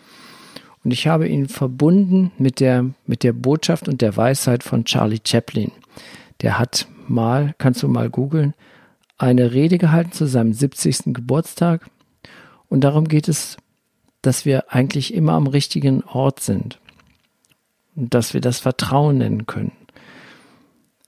Und 0.84 0.90
ich 0.90 1.06
habe 1.06 1.28
ihn 1.28 1.48
verbunden 1.48 2.32
mit 2.38 2.60
der, 2.60 2.86
mit 3.06 3.22
der 3.22 3.32
Botschaft 3.32 3.88
und 3.88 4.02
der 4.02 4.16
Weisheit 4.16 4.64
von 4.64 4.84
Charlie 4.84 5.20
Chaplin. 5.24 5.70
Der 6.40 6.58
hat 6.58 6.88
mal, 7.06 7.54
kannst 7.58 7.82
du 7.82 7.88
mal 7.88 8.10
googeln, 8.10 8.54
eine 9.22 9.52
Rede 9.52 9.78
gehalten 9.78 10.12
zu 10.12 10.26
seinem 10.26 10.52
70. 10.52 11.14
Geburtstag. 11.14 11.88
Und 12.68 12.82
darum 12.82 13.06
geht 13.06 13.28
es, 13.28 13.56
dass 14.20 14.44
wir 14.44 14.72
eigentlich 14.72 15.14
immer 15.14 15.34
am 15.34 15.46
richtigen 15.46 16.02
Ort 16.02 16.40
sind. 16.40 16.80
Und 17.94 18.14
dass 18.14 18.34
wir 18.34 18.40
das 18.40 18.58
Vertrauen 18.58 19.18
nennen 19.18 19.46
können. 19.46 19.72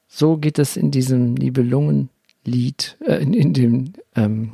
So 0.06 0.36
geht 0.36 0.60
es 0.60 0.76
in 0.76 0.92
diesem 0.92 1.34
Nibelungenlied, 1.34 2.96
äh, 3.04 3.16
in, 3.16 3.34
in 3.34 3.52
dem 3.52 3.92
ähm, 4.14 4.52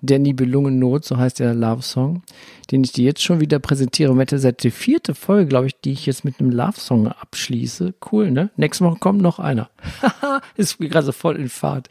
der 0.00 0.18
Nibelungennot, 0.18 1.04
so 1.04 1.16
heißt 1.16 1.40
der 1.40 1.54
Love 1.54 1.82
Song, 1.82 2.22
den 2.70 2.82
ich 2.82 2.92
dir 2.92 3.04
jetzt 3.04 3.22
schon 3.22 3.40
wieder 3.40 3.58
präsentiere. 3.58 4.10
Und 4.10 4.30
seit 4.30 4.64
der 4.64 4.72
vierte 4.72 5.14
Folge, 5.14 5.46
glaube 5.46 5.66
ich, 5.66 5.80
die 5.80 5.92
ich 5.92 6.06
jetzt 6.06 6.24
mit 6.24 6.40
einem 6.40 6.50
Love 6.50 6.80
Song 6.80 7.06
abschließe. 7.06 7.94
Cool, 8.10 8.30
ne? 8.30 8.50
Nächste 8.56 8.84
Woche 8.84 8.98
kommt 8.98 9.20
noch 9.20 9.38
einer. 9.38 9.70
Haha, 10.02 10.40
ist 10.56 10.78
gerade 10.78 11.06
so 11.06 11.12
voll 11.12 11.36
in 11.36 11.48
Fahrt. 11.48 11.88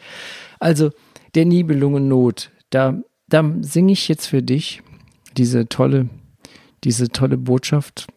Also, 0.60 0.92
der 1.36 1.46
Nibelungennot, 1.46 2.52
da, 2.70 3.02
da 3.28 3.44
singe 3.62 3.94
ich 3.94 4.08
jetzt 4.08 4.28
für 4.28 4.42
dich 4.44 4.82
diese 5.38 5.68
tolle, 5.70 6.10
diese 6.84 7.10
tolle 7.10 7.38
Botschaft 7.38 8.08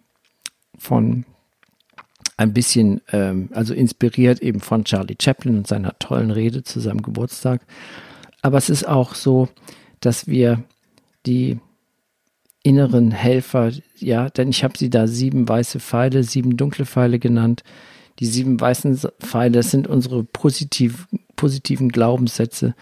von 0.78 1.24
ein 2.36 2.52
bisschen, 2.52 3.00
ähm, 3.12 3.50
also 3.52 3.74
inspiriert 3.74 4.40
eben 4.40 4.60
von 4.60 4.84
Charlie 4.84 5.16
Chaplin 5.20 5.58
und 5.58 5.66
seiner 5.66 5.98
tollen 5.98 6.30
Rede 6.30 6.64
zu 6.64 6.80
seinem 6.80 7.02
Geburtstag. 7.02 7.62
Aber 8.40 8.58
es 8.58 8.68
ist 8.68 8.88
auch 8.88 9.14
so, 9.14 9.48
dass 10.00 10.26
wir 10.26 10.64
die 11.26 11.60
inneren 12.64 13.10
Helfer, 13.10 13.72
ja, 13.96 14.28
denn 14.30 14.48
ich 14.48 14.64
habe 14.64 14.78
sie 14.78 14.90
da 14.90 15.06
sieben 15.06 15.48
weiße 15.48 15.80
Pfeile, 15.80 16.22
sieben 16.22 16.56
dunkle 16.56 16.86
Pfeile 16.86 17.18
genannt. 17.18 17.62
Die 18.22 18.28
sieben 18.28 18.60
weißen 18.60 19.00
Pfeile, 19.18 19.64
sind 19.64 19.88
unsere 19.88 20.22
positiv, 20.22 21.08
positiven 21.34 21.88
Glaubenssätze. 21.88 22.76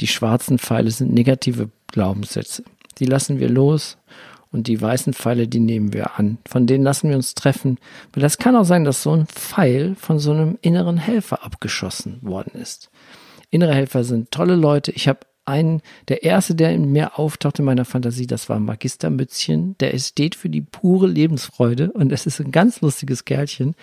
Die 0.00 0.06
schwarzen 0.06 0.58
Pfeile 0.58 0.90
sind 0.90 1.12
negative 1.12 1.68
Glaubenssätze. 1.88 2.62
Die 2.98 3.04
lassen 3.04 3.38
wir 3.38 3.50
los 3.50 3.98
und 4.50 4.66
die 4.66 4.80
weißen 4.80 5.12
Pfeile, 5.12 5.46
die 5.46 5.60
nehmen 5.60 5.92
wir 5.92 6.18
an. 6.18 6.38
Von 6.48 6.66
denen 6.66 6.84
lassen 6.84 7.10
wir 7.10 7.16
uns 7.16 7.34
treffen. 7.34 7.76
Weil 8.14 8.22
das 8.22 8.38
kann 8.38 8.56
auch 8.56 8.64
sein, 8.64 8.84
dass 8.84 9.02
so 9.02 9.12
ein 9.12 9.26
Pfeil 9.26 9.94
von 9.94 10.18
so 10.18 10.32
einem 10.32 10.56
inneren 10.62 10.96
Helfer 10.96 11.44
abgeschossen 11.44 12.20
worden 12.22 12.58
ist. 12.58 12.88
Innere 13.50 13.74
Helfer 13.74 14.04
sind 14.04 14.30
tolle 14.30 14.56
Leute. 14.56 14.90
Ich 14.92 15.06
habe 15.06 15.20
einen, 15.44 15.82
der 16.08 16.22
erste, 16.22 16.54
der 16.54 16.72
in 16.72 16.92
mir 16.92 17.18
auftaucht 17.18 17.58
in 17.58 17.66
meiner 17.66 17.84
Fantasie, 17.84 18.26
das 18.26 18.48
war 18.48 18.58
Magister 18.58 19.10
Mützchen. 19.10 19.76
Der 19.80 19.98
steht 19.98 20.34
für 20.34 20.48
die 20.48 20.62
pure 20.62 21.08
Lebensfreude 21.08 21.92
und 21.92 22.10
es 22.10 22.24
ist 22.24 22.40
ein 22.40 22.52
ganz 22.52 22.80
lustiges 22.80 23.26
Kerlchen. 23.26 23.74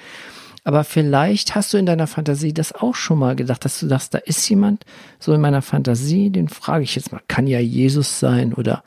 Aber 0.66 0.84
vielleicht 0.84 1.54
hast 1.54 1.72
du 1.74 1.78
in 1.78 1.86
deiner 1.86 2.08
Fantasie 2.08 2.52
das 2.52 2.74
auch 2.74 2.96
schon 2.96 3.20
mal 3.20 3.36
gedacht, 3.36 3.64
dass 3.64 3.80
du 3.80 3.88
sagst, 3.88 4.16
da 4.16 4.18
ist 4.18 4.50
jemand 4.50 4.84
so 5.20 5.32
in 5.32 5.40
meiner 5.40 5.62
Fantasie, 5.62 6.32
den 6.32 6.50
frage 6.50 6.84
ich 6.84 6.96
jetzt 6.96 7.12
mal, 7.12 7.22
kann 7.28 7.46
ja 7.46 7.60
Jesus 7.60 8.20
sein 8.20 8.52
oder 8.52 8.84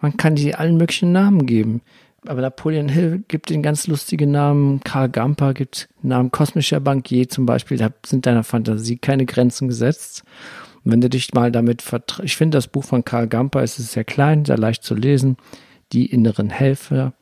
man 0.00 0.16
kann 0.16 0.36
die 0.36 0.54
allen 0.54 0.76
möglichen 0.76 1.10
Namen 1.10 1.44
geben. 1.44 1.82
Aber 2.24 2.40
Napoleon 2.40 2.88
Hill 2.88 3.24
gibt 3.26 3.50
den 3.50 3.64
ganz 3.64 3.88
lustigen 3.88 4.30
Namen, 4.30 4.80
Karl 4.84 5.08
Gamper 5.08 5.54
gibt 5.54 5.88
Namen 6.02 6.30
kosmischer 6.30 6.78
Bankier 6.78 7.28
zum 7.28 7.46
Beispiel, 7.46 7.78
da 7.78 7.90
sind 8.06 8.24
deiner 8.24 8.44
Fantasie 8.44 8.96
keine 8.96 9.26
Grenzen 9.26 9.66
gesetzt. 9.66 10.22
Und 10.84 10.92
wenn 10.92 11.00
du 11.00 11.10
dich 11.10 11.34
mal 11.34 11.50
damit 11.50 11.82
vertraust, 11.82 12.24
ich 12.24 12.36
finde 12.36 12.58
das 12.58 12.68
Buch 12.68 12.84
von 12.84 13.04
Karl 13.04 13.26
Gamper, 13.26 13.64
es 13.64 13.80
ist 13.80 13.90
sehr 13.90 14.04
klein, 14.04 14.44
sehr 14.44 14.58
leicht 14.58 14.84
zu 14.84 14.94
lesen, 14.94 15.36
die 15.92 16.06
inneren 16.06 16.48
Helfer 16.48 17.12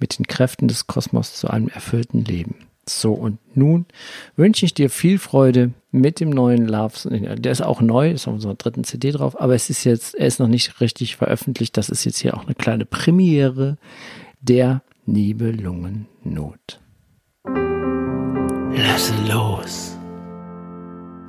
mit 0.00 0.18
den 0.18 0.26
Kräften 0.26 0.66
des 0.66 0.88
Kosmos 0.88 1.34
zu 1.34 1.48
einem 1.48 1.68
erfüllten 1.68 2.24
Leben. 2.24 2.56
So, 2.86 3.12
und 3.12 3.38
nun 3.54 3.86
wünsche 4.36 4.66
ich 4.66 4.74
dir 4.74 4.90
viel 4.90 5.18
Freude 5.18 5.72
mit 5.90 6.20
dem 6.20 6.30
neuen 6.30 6.66
Loves. 6.66 7.08
Der 7.10 7.52
ist 7.52 7.62
auch 7.62 7.80
neu, 7.80 8.10
ist 8.10 8.28
auf 8.28 8.34
unserer 8.34 8.54
dritten 8.54 8.84
CD 8.84 9.12
drauf, 9.12 9.40
aber 9.40 9.54
es 9.54 9.70
ist 9.70 9.84
jetzt, 9.84 10.14
er 10.14 10.26
ist 10.26 10.40
noch 10.40 10.48
nicht 10.48 10.80
richtig 10.80 11.16
veröffentlicht. 11.16 11.76
Das 11.76 11.88
ist 11.88 12.04
jetzt 12.04 12.18
hier 12.18 12.36
auch 12.36 12.44
eine 12.44 12.54
kleine 12.54 12.84
Premiere 12.84 13.78
der 14.40 14.82
Nibelungennot. 15.06 16.80
Lasse 18.76 19.14
los. 19.30 19.96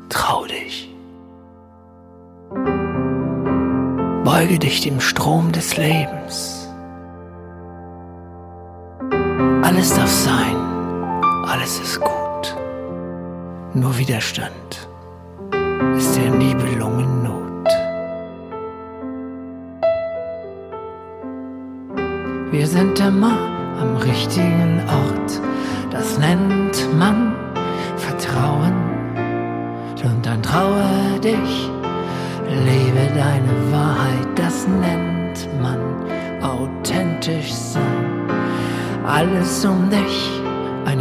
Trau 0.09 0.45
dich. 0.45 0.89
Beuge 4.23 4.59
dich 4.59 4.81
dem 4.81 4.99
Strom 4.99 5.51
des 5.51 5.77
Lebens. 5.77 6.67
Alles 9.61 9.93
darf 9.93 10.09
sein 10.09 10.64
alles 11.47 11.79
ist 11.79 11.99
gut. 12.01 12.55
Nur 13.73 13.97
Widerstand 13.97 14.87
ist 15.97 16.15
der 16.17 16.31
Nibelungennot. 16.31 17.67
Wir 22.51 22.67
sind 22.67 22.99
immer 22.99 23.37
am 23.79 23.97
richtigen 23.97 24.81
Ort, 24.87 25.41
das 25.91 26.17
nennt 26.17 26.97
man 26.97 27.35
Vertrauen. 27.97 28.73
Und 30.03 30.23
dann 30.23 30.41
traue 30.43 31.19
dich, 31.19 31.69
lebe 32.47 33.11
deine 33.15 33.71
Wahrheit, 33.71 34.27
das 34.35 34.67
nennt 34.67 35.49
man 35.61 35.79
authentisch 36.43 37.51
sein. 37.51 38.29
Alles 39.03 39.65
um 39.65 39.89
dich 39.89 40.44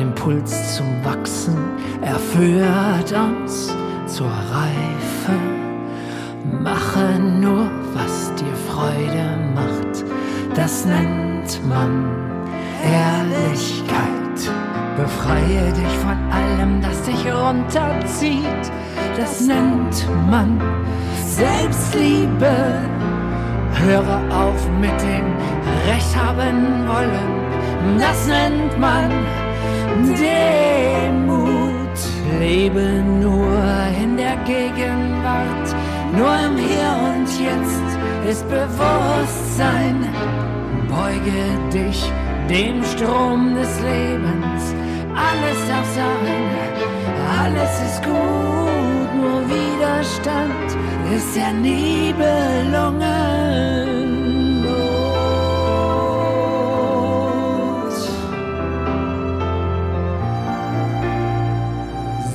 Impuls 0.04 0.76
zum 0.76 1.02
Wachsen, 1.02 1.56
er 2.02 2.18
führt 2.18 3.10
uns 3.12 3.74
zur 4.06 4.26
Reife. 4.26 5.36
Mache 6.62 7.18
nur, 7.18 7.70
was 7.94 8.30
dir 8.34 8.54
Freude 8.68 9.26
macht, 9.54 10.04
das 10.54 10.84
nennt 10.84 11.58
man 11.66 12.04
Ehrlichkeit. 12.84 14.38
Befreie 14.98 15.72
dich 15.72 15.96
von 16.04 16.18
allem, 16.30 16.82
das 16.82 17.02
dich 17.02 17.24
runterzieht, 17.32 18.64
das 19.16 19.40
nennt 19.40 20.06
man 20.30 20.60
Selbstliebe. 21.26 22.54
Höre 23.72 24.20
auf 24.30 24.68
mit 24.80 25.00
dem 25.00 25.28
Recht 25.88 26.14
haben 26.14 26.86
wollen, 26.88 27.98
das 27.98 28.26
nennt 28.26 28.78
man 28.78 29.10
Demut. 30.02 31.98
Lebe 32.40 33.02
nur 33.20 33.58
in 34.02 34.16
der 34.16 34.36
Gegenwart, 34.44 35.68
nur 36.16 36.34
im 36.46 36.56
Hier 36.56 36.92
und 37.10 37.28
Jetzt 37.38 37.90
ist 38.28 38.44
Bewusstsein. 38.48 39.96
Beuge 40.88 41.42
dich 41.72 42.00
dem 42.48 42.82
Strom 42.84 43.54
des 43.54 43.80
Lebens, 43.80 44.74
alles 45.14 45.58
darf 45.68 45.86
sein, 45.94 46.50
alles 47.40 47.82
ist 47.86 48.02
gut, 48.02 49.14
nur 49.16 49.40
Widerstand 49.48 50.68
ist 51.14 51.36
der 51.36 51.52
Nibelungen. 51.52 53.04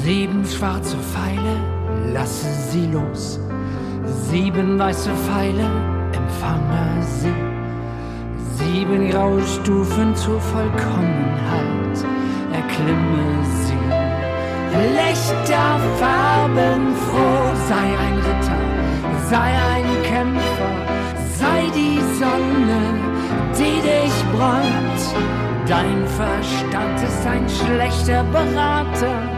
Sieben 0.10 0.44
schwarze 0.44 0.98
Pfeile, 0.98 1.56
lasse 2.12 2.48
sie 2.72 2.88
los. 2.88 3.40
Sieben 4.32 4.80
weiße 4.80 5.12
Pfeile, 5.12 5.70
empfange 6.12 7.04
sie. 7.04 7.36
Sieben 8.58 9.12
graue 9.12 9.44
Stufen 9.46 10.16
zur 10.16 10.42
Vollkommenheit, 10.42 11.98
erklimme 12.52 13.46
sie. 13.62 13.84
Lichter, 14.98 15.78
Farben, 16.00 16.88
froh, 17.06 17.54
sei 17.68 17.90
ein 18.06 18.18
Ritter, 18.18 18.62
sei 19.30 19.52
ein 19.76 19.90
Kämpfer, 20.12 20.74
sei 21.38 21.70
die 21.76 22.00
Sonne, 22.18 22.82
die 23.56 23.80
dich 23.80 24.16
bräunt. 24.34 25.02
Dein 25.68 26.08
Verstand 26.08 26.98
ist 27.00 27.28
ein 27.28 27.48
schlechter 27.48 28.24
Berater 28.24 29.29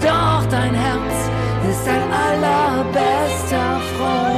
doch 0.00 0.44
dein 0.50 0.74
Herz 0.74 1.30
ist 1.70 1.86
dein 1.86 2.02
allerbester 2.28 3.80
Freund. 3.96 4.32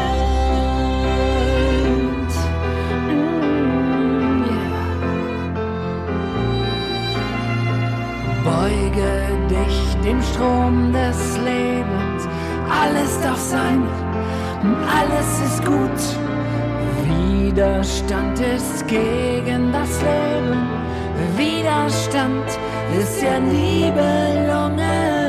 Mm. 3.08 4.44
Beuge 8.44 9.10
dich 9.50 9.76
dem 10.04 10.20
Strom 10.22 10.92
des 10.92 11.38
Lebens, 11.38 12.28
alles 12.82 13.20
darf 13.22 13.38
sein, 13.38 13.82
alles 14.98 15.40
ist 15.46 15.64
gut. 15.64 16.00
Widerstand 17.04 18.40
ist 18.40 18.86
gegen 18.86 19.72
das 19.72 20.00
Leben, 20.02 20.68
Widerstand 21.36 22.48
ist 22.98 23.22
der 23.22 23.40
Nibelungen. 23.40 24.44
diese 24.84 25.23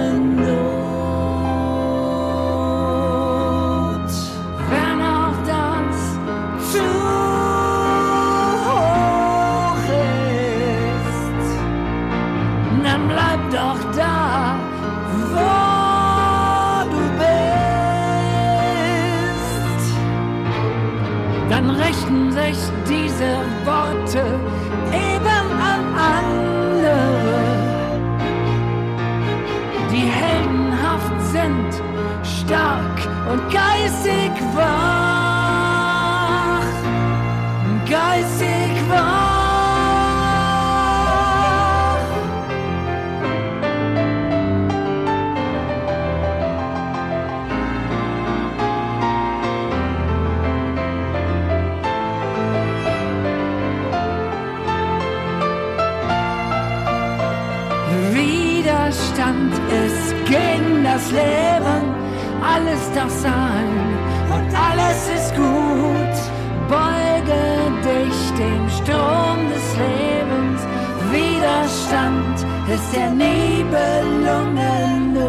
Abend 72.25 72.45
ist 72.73 72.93
der 72.93 73.11
Nebelungen 73.11 75.13
Not. 75.13 75.23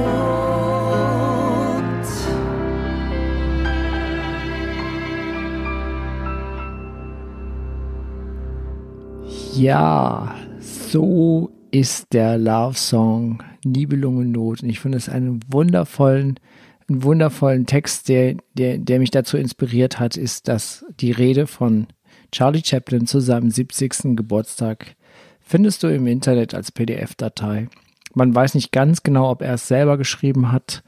Ja, 9.54 10.34
so 10.60 11.50
ist 11.70 12.12
der 12.12 12.36
Love 12.38 12.76
Song 12.76 13.42
Nibelungen 13.64 14.32
Not. 14.32 14.62
Und 14.62 14.68
ich 14.68 14.80
finde 14.80 14.98
es 14.98 15.08
einen 15.08 15.40
wundervollen 15.50 16.38
einen 16.88 17.02
wundervollen 17.02 17.66
Text, 17.66 18.08
der, 18.08 18.36
der, 18.54 18.78
der 18.78 19.00
mich 19.00 19.10
dazu 19.10 19.36
inspiriert 19.36 19.98
hat, 19.98 20.16
ist, 20.16 20.46
dass 20.46 20.86
die 21.00 21.10
Rede 21.10 21.48
von 21.48 21.88
Charlie 22.30 22.62
Chaplin 22.64 23.08
zu 23.08 23.18
seinem 23.18 23.50
70. 23.50 24.16
Geburtstag 24.16 24.94
Findest 25.48 25.84
du 25.84 25.86
im 25.86 26.08
Internet 26.08 26.54
als 26.54 26.72
PDF-Datei. 26.72 27.68
Man 28.14 28.34
weiß 28.34 28.54
nicht 28.54 28.72
ganz 28.72 29.04
genau, 29.04 29.30
ob 29.30 29.42
er 29.42 29.54
es 29.54 29.68
selber 29.68 29.96
geschrieben 29.96 30.50
hat. 30.50 30.82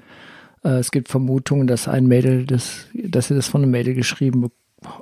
Äh, 0.64 0.78
es 0.78 0.90
gibt 0.90 1.08
Vermutungen, 1.08 1.68
dass 1.68 1.86
ein 1.86 2.06
Mädel, 2.06 2.44
das, 2.44 2.86
dass 2.92 3.30
er 3.30 3.36
das 3.36 3.46
von 3.46 3.62
einem 3.62 3.70
Mädel 3.70 3.94
geschrieben 3.94 4.50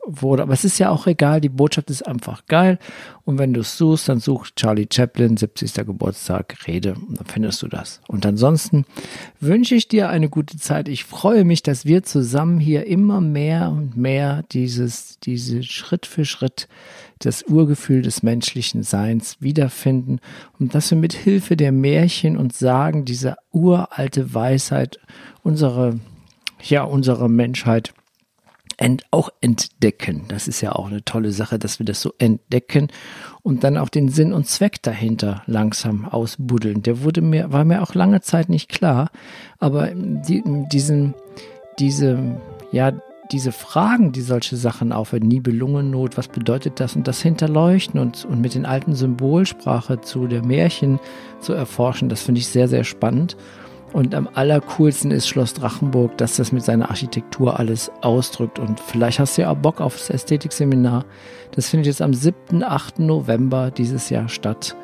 wurde. 0.07 0.43
Aber 0.43 0.53
es 0.53 0.65
ist 0.65 0.79
ja 0.79 0.91
auch 0.91 1.07
egal, 1.07 1.41
die 1.41 1.49
Botschaft 1.49 1.89
ist 1.89 2.07
einfach 2.07 2.45
geil. 2.47 2.79
Und 3.25 3.39
wenn 3.39 3.55
du 3.55 3.61
es 3.61 3.79
suchst, 3.79 4.11
dann 4.11 4.21
such 4.21 4.49
Charlie 4.57 4.89
Chaplin, 4.93 5.39
70. 5.39 5.73
Geburtstag, 5.87 6.57
Rede, 6.67 6.95
und 6.95 7.19
dann 7.19 7.27
findest 7.27 7.63
du 7.63 7.69
das. 7.69 8.01
Und 8.09 8.27
ansonsten 8.27 8.85
wünsche 9.41 9.75
ich 9.75 9.89
dir 9.89 10.11
eine 10.11 10.29
gute 10.29 10.59
Zeit. 10.59 10.89
Ich 10.89 11.05
freue 11.05 11.45
mich, 11.45 11.63
dass 11.63 11.87
wir 11.87 12.03
zusammen 12.03 12.61
hier 12.61 12.87
immer 12.87 13.23
mehr 13.23 13.71
und 13.71 13.97
mehr 13.97 14.45
dieses, 14.53 15.19
diese 15.21 15.63
Schritt 15.63 16.05
für 16.05 16.27
Schritt 16.27 16.69
das 17.19 17.43
Urgefühl 17.45 18.03
des 18.03 18.23
menschlichen 18.23 18.83
Seins 18.83 19.37
wiederfinden 19.41 20.21
und 20.59 20.75
dass 20.75 20.91
wir 20.91 20.99
mit 20.99 21.13
Hilfe 21.13 21.57
der 21.57 21.73
Märchen 21.73 22.37
und 22.37 22.53
Sagen 22.53 23.05
dieser 23.05 23.37
uralte 23.53 24.35
Weisheit 24.35 24.99
unsere, 25.43 25.99
ja, 26.63 26.83
unsere 26.83 27.29
Menschheit 27.31 27.95
ent, 28.77 29.05
auch 29.11 29.31
entdecken. 29.41 30.25
Das 30.29 30.49
ist 30.49 30.61
ja 30.61 30.73
auch 30.73 30.89
eine 30.89 31.05
tolle 31.05 31.33
Sache, 31.33 31.59
dass 31.59 31.79
wir 31.79 31.87
das 31.87 32.03
so 32.03 32.13
entdecken 32.19 32.89
und 33.43 33.65
dann 33.65 33.79
auch 33.79 33.89
den 33.89 34.09
Sinn 34.09 34.33
und 34.33 34.47
Zweck 34.47 34.83
dahinter 34.83 35.43
langsam 35.47 36.05
ausbuddeln. 36.05 36.83
Der 36.83 37.03
wurde 37.03 37.23
mir, 37.23 37.53
war 37.53 37.65
mir 37.65 37.83
auch 37.83 37.95
lange 37.95 38.21
Zeit 38.21 38.49
nicht 38.49 38.69
klar, 38.69 39.11
aber 39.59 39.91
die, 39.95 40.43
diesen, 40.71 41.15
diese, 41.79 42.41
ja, 42.73 42.93
diese 43.33 43.53
Fragen, 43.53 44.13
die 44.13 44.21
solche 44.21 44.57
Sachen 44.57 44.93
aufhören, 44.93 45.27
Nibelungennot, 45.27 46.17
was 46.17 46.29
bedeutet 46.29 46.81
das 46.81 46.97
und 46.97 47.09
das 47.09 47.23
hinterleuchten 47.23 48.01
und, 48.01 48.25
und 48.25 48.41
mit 48.41 48.55
den 48.55 48.67
alten 48.67 48.95
Symbolsprache 48.95 50.01
zu 50.01 50.27
der 50.27 50.45
Märchen 50.45 51.01
zu 51.41 51.53
erforschen, 51.53 52.09
das 52.09 52.23
finde 52.23 52.41
ich 52.41 52.49
sehr, 52.49 52.69
sehr 52.69 52.85
spannend. 52.85 53.37
Und 53.93 54.15
am 54.15 54.29
allercoolsten 54.35 55.11
ist 55.11 55.29
Schloss 55.29 55.55
Drachenburg, 55.55 56.19
dass 56.19 56.37
das 56.37 56.53
mit 56.53 56.65
seiner 56.65 56.91
Architektur 56.91 57.59
alles 57.59 57.91
ausdrückt. 58.03 58.59
Und 58.59 58.79
vielleicht 58.79 59.21
hast 59.21 59.39
du 59.39 59.43
ja 59.43 59.51
auch 59.51 59.57
Bock 59.57 59.81
auf 59.81 59.97
das 59.97 60.11
Ästhetikseminar. 60.11 61.05
Das 61.53 61.71
findet 61.71 61.87
jetzt 61.87 62.03
am 62.03 62.13
7., 62.13 62.63
8. 62.63 62.99
November 62.99 63.71
dieses 63.71 64.11
Jahr 64.11 64.29
statt. 64.29 64.77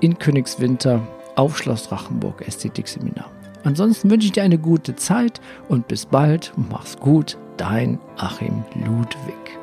In 0.00 0.18
Königswinter 0.18 1.06
auf 1.34 1.58
Schloss 1.58 1.88
Drachenburg 1.88 2.46
Ästhetikseminar. 2.46 3.30
Ansonsten 3.64 4.10
wünsche 4.10 4.26
ich 4.26 4.32
dir 4.32 4.44
eine 4.44 4.58
gute 4.58 4.96
Zeit 4.96 5.40
und 5.68 5.88
bis 5.88 6.06
bald. 6.06 6.52
Mach's 6.56 6.96
gut. 6.96 7.36
Dein 7.58 7.98
Achim 8.16 8.64
Ludwig. 8.86 9.58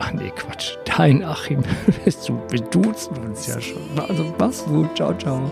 Ach 0.00 0.12
nee, 0.12 0.30
Quatsch. 0.34 0.76
Dein 0.84 1.22
Achim. 1.24 1.62
Wir 2.04 2.60
duzen 2.60 3.16
uns 3.24 3.46
ja 3.46 3.60
schon. 3.60 3.98
Also 3.98 4.34
mach's 4.36 4.64
gut. 4.64 4.94
Ciao, 4.96 5.14
ciao. 5.14 5.50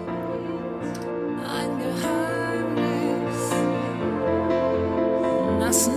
Es 5.70 5.88